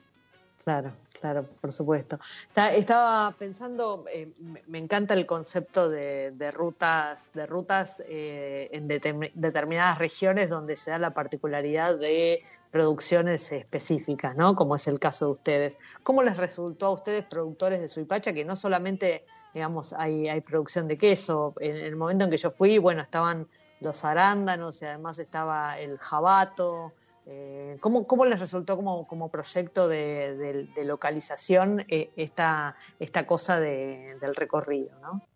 [0.65, 2.19] Claro, claro, por supuesto.
[2.55, 4.33] Estaba pensando, eh,
[4.67, 10.91] me, encanta el concepto de, rutas, de rutas eh, en determi- determinadas regiones donde se
[10.91, 14.55] da la particularidad de producciones específicas, ¿no?
[14.55, 15.79] Como es el caso de ustedes.
[16.03, 20.89] ¿Cómo les resultó a ustedes, productores de Suipacha, que no solamente, digamos, hay, hay producción
[20.89, 21.55] de queso?
[21.61, 23.49] En el momento en que yo fui, bueno, estaban
[23.81, 26.93] los arándanos y además estaba el jabato.
[27.31, 33.61] Eh, ¿cómo, cómo les resultó como, como proyecto de, de- localización eh, esta, esta cosa
[33.61, 34.99] de- del recorrido?
[35.03, 35.29] ¿no?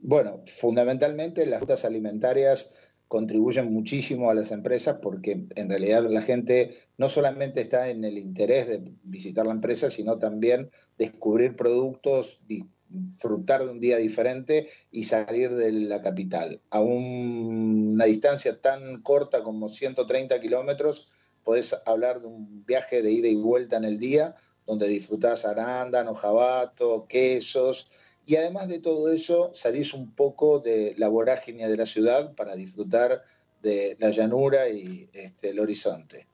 [0.00, 2.74] Bueno, fundamentalmente las rutas alimentarias
[3.06, 8.18] contribuyen muchísimo a las empresas porque en realidad la gente no solamente está en el
[8.18, 12.40] interés de visitar la empresa, sino también descubrir productos,
[12.88, 16.60] disfrutar de un día diferente y salir de la capital.
[16.70, 21.08] A un- una distancia tan corta como 130 kilómetros,
[21.44, 24.34] podés hablar de un viaje de ida y vuelta en el día,
[24.66, 27.90] donde disfrutás arándano, jabato, quesos,
[28.26, 32.54] y además de todo eso, salís un poco de la vorágine de la ciudad para
[32.54, 33.22] disfrutar
[33.62, 36.28] de la llanura y este, el horizonte.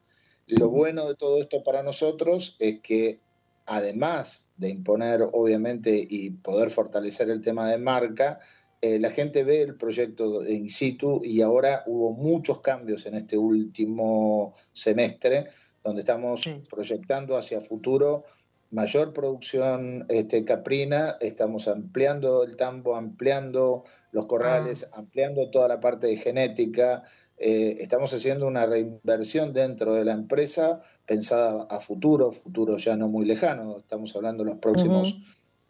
[0.47, 3.21] Lo bueno de todo esto para nosotros es que
[3.65, 8.41] además de imponer, obviamente, y poder fortalecer el tema de marca,
[8.81, 13.37] eh, la gente ve el proyecto in situ y ahora hubo muchos cambios en este
[13.39, 15.49] último semestre,
[15.83, 16.61] donde estamos Sí.
[16.71, 18.25] proyectando hacia futuro
[18.71, 26.09] mayor producción este, caprina, estamos ampliando el tambo, ampliando los corrales, ampliando toda la parte
[26.09, 27.05] de genética,
[27.39, 33.09] eh, estamos haciendo una reinversión dentro de la empresa pensada a futuro, futuro ya no
[33.09, 35.23] muy lejano, estamos hablando de los próximos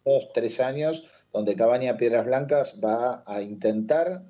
[0.03, 1.03] dos, tres años,
[1.33, 4.23] donde Cabaña Piedras Blancas va a intentar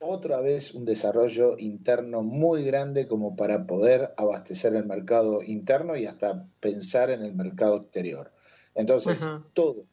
[0.00, 6.06] otra vez un desarrollo interno muy grande como para poder abastecer el mercado interno y
[6.06, 8.30] hasta pensar en el mercado exterior.
[8.74, 9.44] Entonces, Ajá.
[9.54, 9.86] todo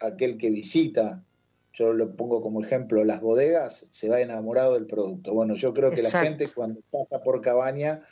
[0.00, 1.22] aquel que visita,
[1.72, 5.32] yo lo pongo como ejemplo, las bodegas, se va enamorado del producto.
[5.32, 6.18] Bueno, yo creo que Exacto.
[6.18, 8.02] la gente cuando pasa por Cabaña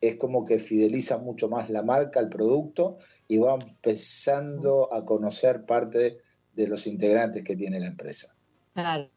[0.00, 2.96] es como que fideliza mucho más la marca, el producto,
[3.28, 6.18] y va empezando a conocer parte
[6.60, 8.34] de los integrantes que tiene la empresa.
[8.74, 9.10] Claro.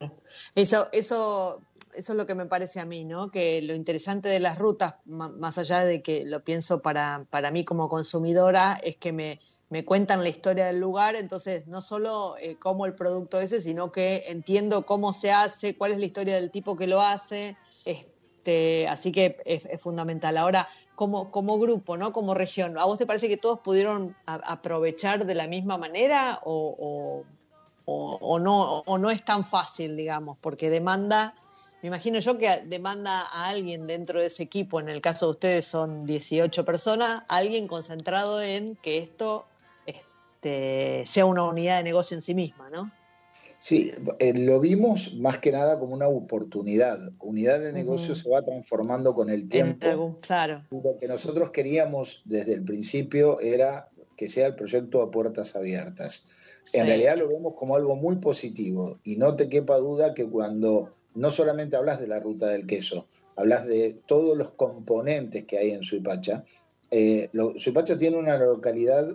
[0.56, 1.62] Eso, eso,
[1.94, 3.30] eso es lo que me parece a mí, ¿no?
[3.30, 7.64] Que lo interesante de las rutas, más allá de que lo pienso para, para mí
[7.64, 9.40] como consumidora, es que me,
[9.70, 13.92] me cuentan la historia del lugar, entonces no solo eh, cómo el producto ese, sino
[13.92, 18.88] que entiendo cómo se hace, cuál es la historia del tipo que lo hace, este,
[18.88, 20.38] así que es fundamental.
[20.38, 22.12] Ahora, como, como grupo, ¿no?
[22.14, 26.76] Como región, ¿a vos te parece que todos pudieron aprovechar de la misma manera o,
[26.80, 27.26] o-
[27.86, 31.34] o, o no, o no es tan fácil, digamos, porque demanda,
[31.82, 35.32] me imagino yo que demanda a alguien dentro de ese equipo, en el caso de
[35.32, 39.46] ustedes son 18 personas, alguien concentrado en que esto
[39.86, 42.90] este, sea una unidad de negocio en sí misma, ¿no?
[43.66, 47.00] Sí, eh, lo vimos más que nada como una oportunidad.
[47.22, 49.88] Unidad de negocio se va transformando con el tiempo.
[49.88, 50.66] algún, claro.
[50.70, 56.28] Lo que nosotros queríamos desde el principio era que sea el proyecto a puertas abiertas.
[56.66, 56.78] Sí.
[56.80, 60.90] En realidad lo vemos como algo muy positivo y no te quepa duda que cuando
[61.16, 63.08] no solamente hablas de la ruta del queso,
[63.38, 66.44] hablas de todos los componentes que hay en Suipacha.
[66.92, 69.08] Eh, lo- Suipacha tiene una localidad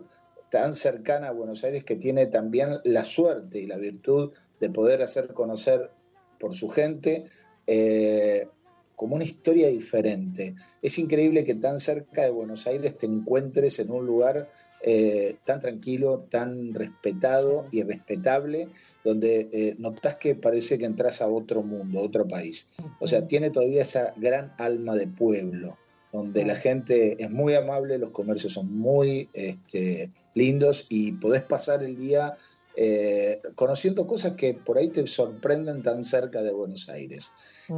[0.50, 5.02] tan cercana a Buenos Aires que tiene también la suerte y la virtud de poder
[5.02, 5.90] hacer conocer
[6.38, 7.24] por su gente
[7.66, 8.48] eh,
[8.96, 10.56] como una historia diferente.
[10.82, 15.60] Es increíble que tan cerca de Buenos Aires te encuentres en un lugar eh, tan
[15.60, 18.68] tranquilo, tan respetado y respetable,
[19.04, 22.68] donde eh, notas que parece que entras a otro mundo, a otro país.
[23.00, 25.76] O sea, tiene todavía esa gran alma de pueblo,
[26.12, 31.82] donde la gente es muy amable, los comercios son muy este, lindos y podés pasar
[31.82, 32.36] el día
[32.76, 37.32] eh, conociendo cosas que por ahí te sorprenden tan cerca de Buenos Aires.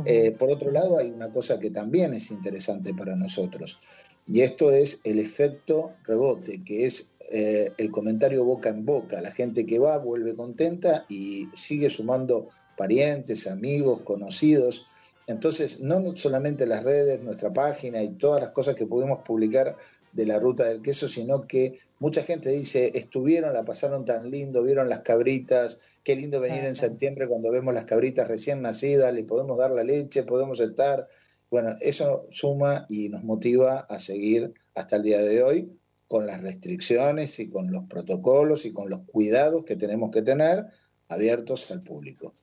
[0.04, 3.78] Eh, por otro lado, hay una cosa que también es interesante para nosotros,
[4.26, 9.20] y esto es el efecto rebote, que es eh, el comentario boca en boca.
[9.20, 14.86] La gente que va vuelve contenta y sigue sumando parientes, amigos, conocidos.
[15.26, 19.76] Entonces, no solamente las redes, nuestra página y todas las cosas que pudimos publicar
[20.12, 24.62] de la ruta del queso, sino que mucha gente dice, estuvieron, la pasaron tan lindo,
[24.62, 29.24] vieron las cabritas, qué lindo venir en septiembre cuando vemos las cabritas recién nacidas, le
[29.24, 31.08] podemos dar la leche, podemos estar.
[31.50, 36.40] Bueno, eso suma y nos motiva a seguir hasta el día de hoy con las
[36.40, 40.66] restricciones y con los protocolos y con los cuidados que tenemos que tener
[41.08, 42.34] abiertos al público.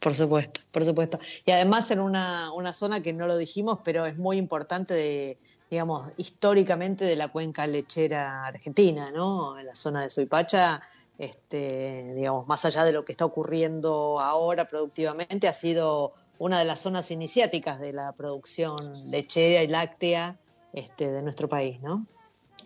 [0.00, 1.18] Por supuesto, por supuesto.
[1.44, 5.38] Y además en una, una zona que no lo dijimos, pero es muy importante de,
[5.70, 9.58] digamos, históricamente de la cuenca lechera argentina, ¿no?
[9.58, 10.80] En la zona de Suipacha,
[11.18, 16.64] este, digamos, más allá de lo que está ocurriendo ahora productivamente, ha sido una de
[16.64, 18.76] las zonas iniciáticas de la producción
[19.10, 20.38] lechera y láctea
[20.72, 22.06] este, de nuestro país, ¿no?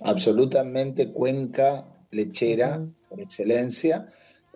[0.01, 4.07] Absolutamente cuenca lechera por excelencia,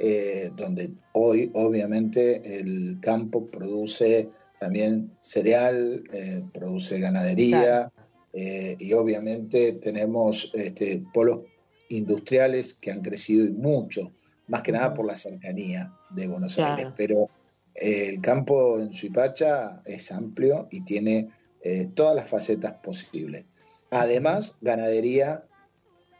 [0.00, 4.28] eh, donde hoy obviamente el campo produce
[4.60, 7.90] también cereal, eh, produce ganadería
[8.32, 11.40] eh, y obviamente tenemos este, polos
[11.88, 14.12] industriales que han crecido y mucho,
[14.46, 16.76] más que nada por la cercanía de Buenos Claro.
[16.76, 17.28] Aires, pero
[17.74, 21.28] el campo en Suipacha es amplio y tiene
[21.94, 23.44] todas las facetas posibles.
[23.90, 25.44] Además, ganadería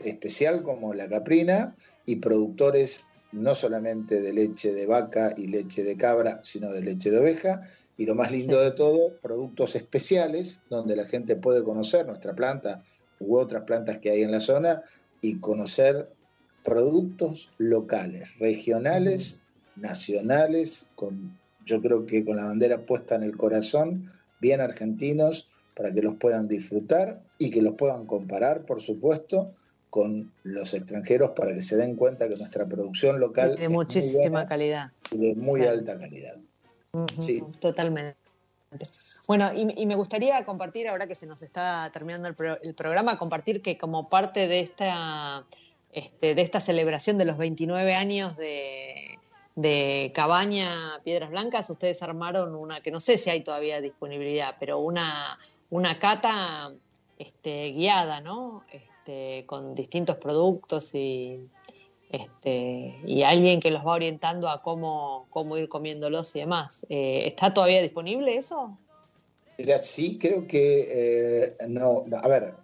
[0.01, 1.75] especial como la caprina
[2.05, 7.11] y productores no solamente de leche de vaca y leche de cabra, sino de leche
[7.11, 7.63] de oveja.
[7.97, 12.83] Y lo más lindo de todo, productos especiales donde la gente puede conocer nuestra planta
[13.21, 14.83] u otras plantas que hay en la zona
[15.21, 16.09] y conocer
[16.65, 19.43] productos locales, regionales,
[19.77, 24.11] nacionales, con, yo creo que con la bandera puesta en el corazón,
[24.41, 29.53] bien argentinos, para que los puedan disfrutar y que los puedan comparar, por supuesto,
[29.91, 34.21] con los extranjeros para que se den cuenta que nuestra producción local es muy muchísima
[34.31, 34.93] buena calidad.
[35.11, 35.79] y de muy Claro.
[35.79, 36.37] alta calidad.
[37.19, 37.43] Sí.
[37.61, 38.17] Totalmente.
[39.27, 42.75] Bueno, y, y me gustaría compartir, ahora que se nos está terminando el, pro- el
[42.75, 45.45] programa, compartir que como parte de esta,
[45.93, 49.19] este, de esta celebración de los 29 años de,
[49.57, 54.79] de Cabaña Piedras Blancas, ustedes armaron una que no sé si hay todavía disponibilidad, pero
[54.81, 55.39] una,
[55.71, 56.71] una cata
[57.19, 58.65] este, guiada, ¿no?
[59.09, 61.41] Este, con distintos productos y,
[62.11, 66.85] este, y alguien que los va orientando a cómo, cómo ir comiéndolos y demás.
[66.91, 68.77] Eh, ¿Está todavía disponible eso?
[69.57, 72.55] Mira, sí, creo que eh, no, no, a ver,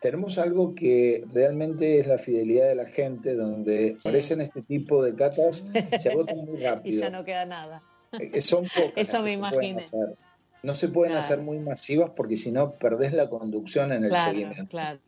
[0.00, 5.14] tenemos algo que realmente es la fidelidad de la gente, donde aparecen este tipo de
[5.14, 7.02] catas, se agotan muy y rápido.
[7.02, 7.82] ya no queda nada.
[8.18, 10.16] Eh, Son pocas Eso me hacer.
[10.62, 11.24] No se pueden Claro.
[11.24, 14.66] hacer muy masivas porque si no perdés la conducción en el Claro, seguimiento.
[14.68, 15.00] claro.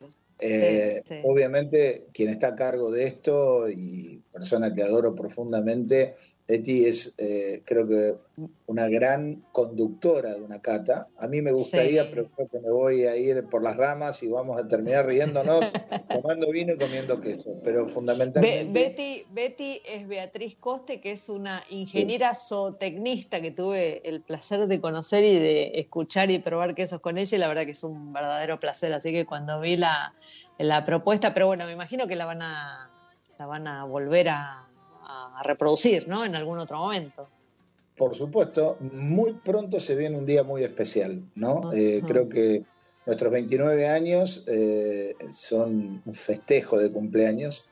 [0.43, 1.21] Eh, Sí, sí.
[1.25, 6.15] Obviamente, quien está a cargo de esto y persona que adoro profundamente,
[6.49, 8.15] Betty es, eh, creo que,
[8.67, 11.07] una gran conductora de una cata.
[11.19, 12.09] A mí me gustaría, Sí.
[12.15, 15.71] pero creo que me voy a ir por las ramas y vamos a terminar riéndonos,
[16.09, 17.55] tomando vino y comiendo queso.
[17.63, 18.73] Pero Be- fundamentalmente.
[18.73, 24.81] Betty, Betty es Beatriz Coste, que es una ingeniera zootecnista que tuve el placer de
[24.81, 28.13] conocer y de escuchar y probar quesos con ella, y la verdad que es un
[28.13, 28.93] verdadero placer.
[28.93, 30.15] Así que cuando vi la,
[30.59, 32.91] la propuesta, pero bueno, me imagino que la van a,
[33.39, 34.67] la van a volver a,
[35.13, 36.25] a reproducir, ¿no?
[36.25, 37.29] En algún otro momento.
[37.97, 41.73] Por supuesto, muy pronto se viene un día muy especial, ¿no?
[41.73, 42.65] Eh, creo que
[43.07, 47.65] nuestros 29 años eh, son un festejo de cumpleaños.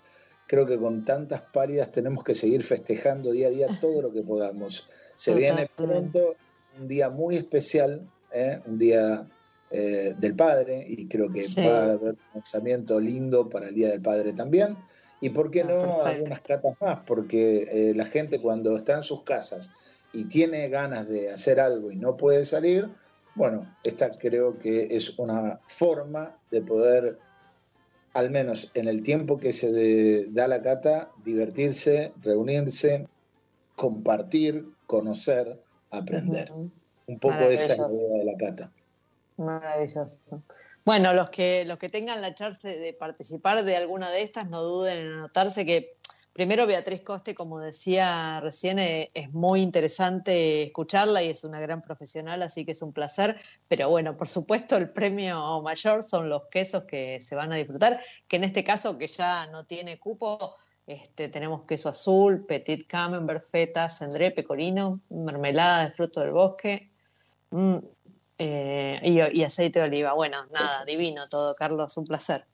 [0.47, 4.23] Creo que con tantas pálidas tenemos que seguir festejando día a día todo lo que
[4.23, 4.89] podamos.
[5.15, 6.35] Se viene pronto
[6.79, 8.61] un día muy especial, ¿eh?
[8.67, 9.27] un día
[9.71, 11.65] eh, del Padre, y creo que Sí.
[11.65, 14.77] va a haber un lanzamiento lindo para el Día del Padre también.
[15.21, 16.09] Y por qué Ah, no perfecto.
[16.09, 19.71] algunas catas más, porque eh, la gente cuando está en sus casas
[20.13, 22.89] y tiene ganas de hacer algo y no puede salir,
[23.35, 27.19] bueno, esta creo que es una forma de poder,
[28.15, 33.07] al menos en el tiempo que se de- da la cata, divertirse, reunirse,
[33.77, 36.53] compartir, conocer, aprender.
[37.07, 38.73] Un poco esa idea de la cata.
[39.37, 40.43] Maravilloso.
[40.85, 44.63] Bueno, los que, los que tengan la chance de participar de alguna de estas, no
[44.63, 45.97] duden en anotarse que
[46.33, 51.83] primero Beatriz Coste, como decía recién, eh, es muy interesante escucharla y es una gran
[51.83, 53.41] profesional, así que es un placer.
[53.69, 58.01] Pero bueno, por supuesto, el premio mayor son los quesos que se van a disfrutar,
[58.27, 60.57] que en este caso, que ya no tiene cupo,
[60.87, 66.91] este, tenemos queso azul, petit camembert, feta, cendré, pecorino, mermelada de fruto del bosque.
[67.51, 67.79] Mm,
[68.43, 70.15] eh, y, y aceite de oliva.
[70.15, 72.47] Bueno, nada, divino todo, Carlos, un placer.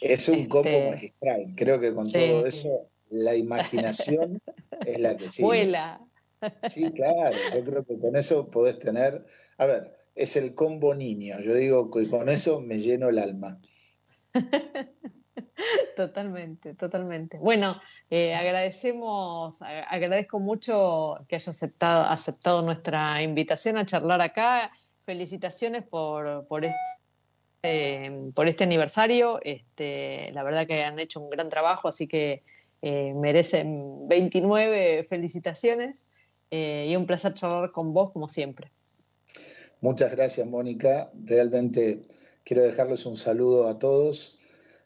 [0.00, 1.52] Es un Este- combo magistral.
[1.56, 2.12] Creo que con Sí.
[2.14, 4.40] todo eso, la imaginación
[4.86, 5.44] es la que sigue.
[5.46, 6.00] Vuela.
[6.68, 9.24] Sí, claro, yo creo que con eso podés tener,
[9.58, 13.60] a ver, es el combo niño, yo digo que con eso me lleno el alma.
[15.96, 17.38] Totalmente, totalmente.
[17.38, 17.80] Bueno,
[18.10, 24.70] eh, agradecemos, agradezco mucho que haya aceptado, aceptado nuestra invitación a charlar acá.
[25.02, 26.78] Felicitaciones por, por este
[27.62, 29.40] eh, por este aniversario.
[29.42, 32.42] Este, la verdad que han hecho un gran trabajo, así que
[32.82, 36.04] eh, merecen 29 felicitaciones
[36.50, 38.72] eh, y un placer charlar con vos como siempre.
[39.80, 41.10] Muchas gracias, Mónica.
[41.24, 42.02] Realmente
[42.44, 44.38] quiero dejarles un saludo a todos.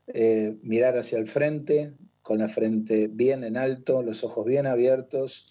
[0.09, 5.47] Eh, mirar hacia el frente, con la frente bien en alto, los ojos bien abiertos,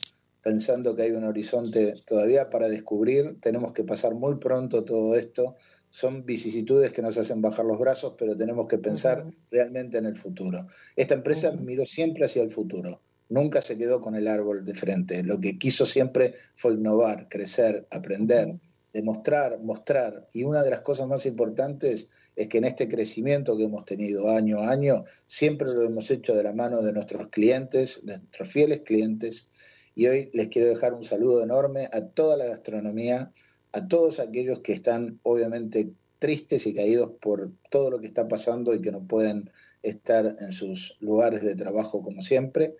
[0.45, 3.39] pensando que hay un horizonte todavía para descubrir.
[3.41, 5.55] Tenemos que pasar muy pronto todo esto.
[5.89, 10.15] Son vicisitudes que nos hacen bajar los brazos, pero tenemos que pensar realmente en el
[10.15, 10.67] futuro.
[10.95, 11.63] Esta empresa Ujú.
[11.63, 13.01] miró siempre hacia el futuro.
[13.27, 15.23] Nunca se quedó con el árbol de frente.
[15.23, 18.59] Lo que quiso siempre fue innovar, crecer, aprender,
[18.93, 20.27] demostrar, mostrar.
[20.31, 24.29] Y una de las cosas más importantes es que en este crecimiento que hemos tenido
[24.29, 28.47] año a año, siempre lo hemos hecho de la mano de nuestros clientes, de nuestros
[28.47, 29.49] fieles clientes.
[29.95, 33.31] Y hoy les quiero dejar un saludo enorme a toda la gastronomía,
[33.71, 35.89] a todos aquellos que están obviamente
[36.19, 39.49] tristes y caídos por todo lo que está pasando y que no pueden
[39.83, 42.75] estar en sus lugares de trabajo como siempre.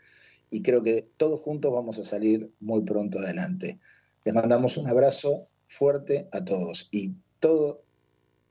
[0.50, 3.80] Y creo que todos juntos vamos a salir muy pronto adelante.
[4.24, 7.82] Les mandamos un abrazo fuerte a todos y todo,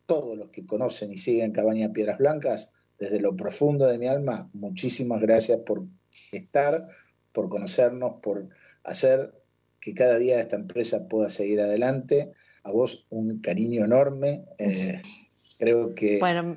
[0.06, 4.48] todos los que conocen y siguen Cabaña Piedras Blancas, desde lo profundo de mi alma,
[4.52, 5.84] muchísimas gracias por
[6.32, 6.88] estar,
[7.34, 8.48] por conocernos, por
[8.84, 9.34] hacer
[9.80, 12.32] que cada día esta empresa pueda seguir adelante.
[12.62, 14.46] A vos un cariño enorme.
[14.56, 15.02] Eh,
[15.58, 16.56] creo que Bueno,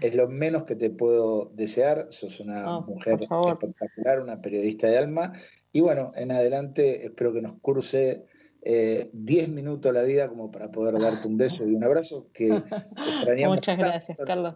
[0.00, 2.06] es lo menos que te puedo desear.
[2.10, 5.32] Sos una No, mujer espectacular, una periodista de alma.
[5.72, 7.54] Y bueno, en adelante espero que nos
[8.64, 12.48] eh, 10 minutos la vida como para poder darte un beso y un abrazo que
[13.26, 13.56] extrañamos.
[13.56, 14.54] Muchas gracias, Carlos.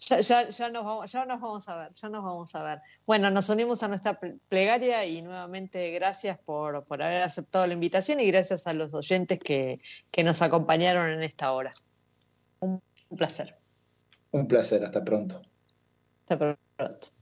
[0.00, 2.80] Ya, ya, ya, nos vamos, ya nos vamos a ver, ya nos vamos a ver.
[3.06, 8.18] Bueno, nos unimos a nuestra plegaria y nuevamente gracias por, por haber aceptado la invitación
[8.18, 9.80] y gracias a los oyentes que,
[10.10, 11.72] que nos acompañaron en esta hora.
[12.60, 13.58] Un, un placer.
[14.30, 15.42] Un placer, hasta pronto.
[16.26, 17.19] Hasta pronto.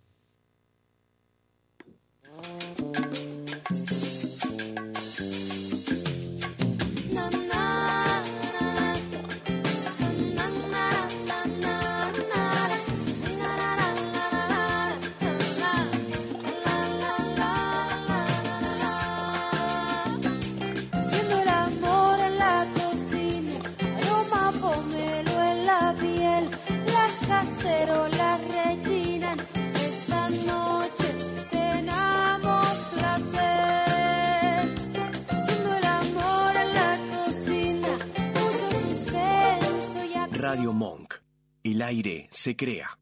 [41.78, 42.98] El aire se crea.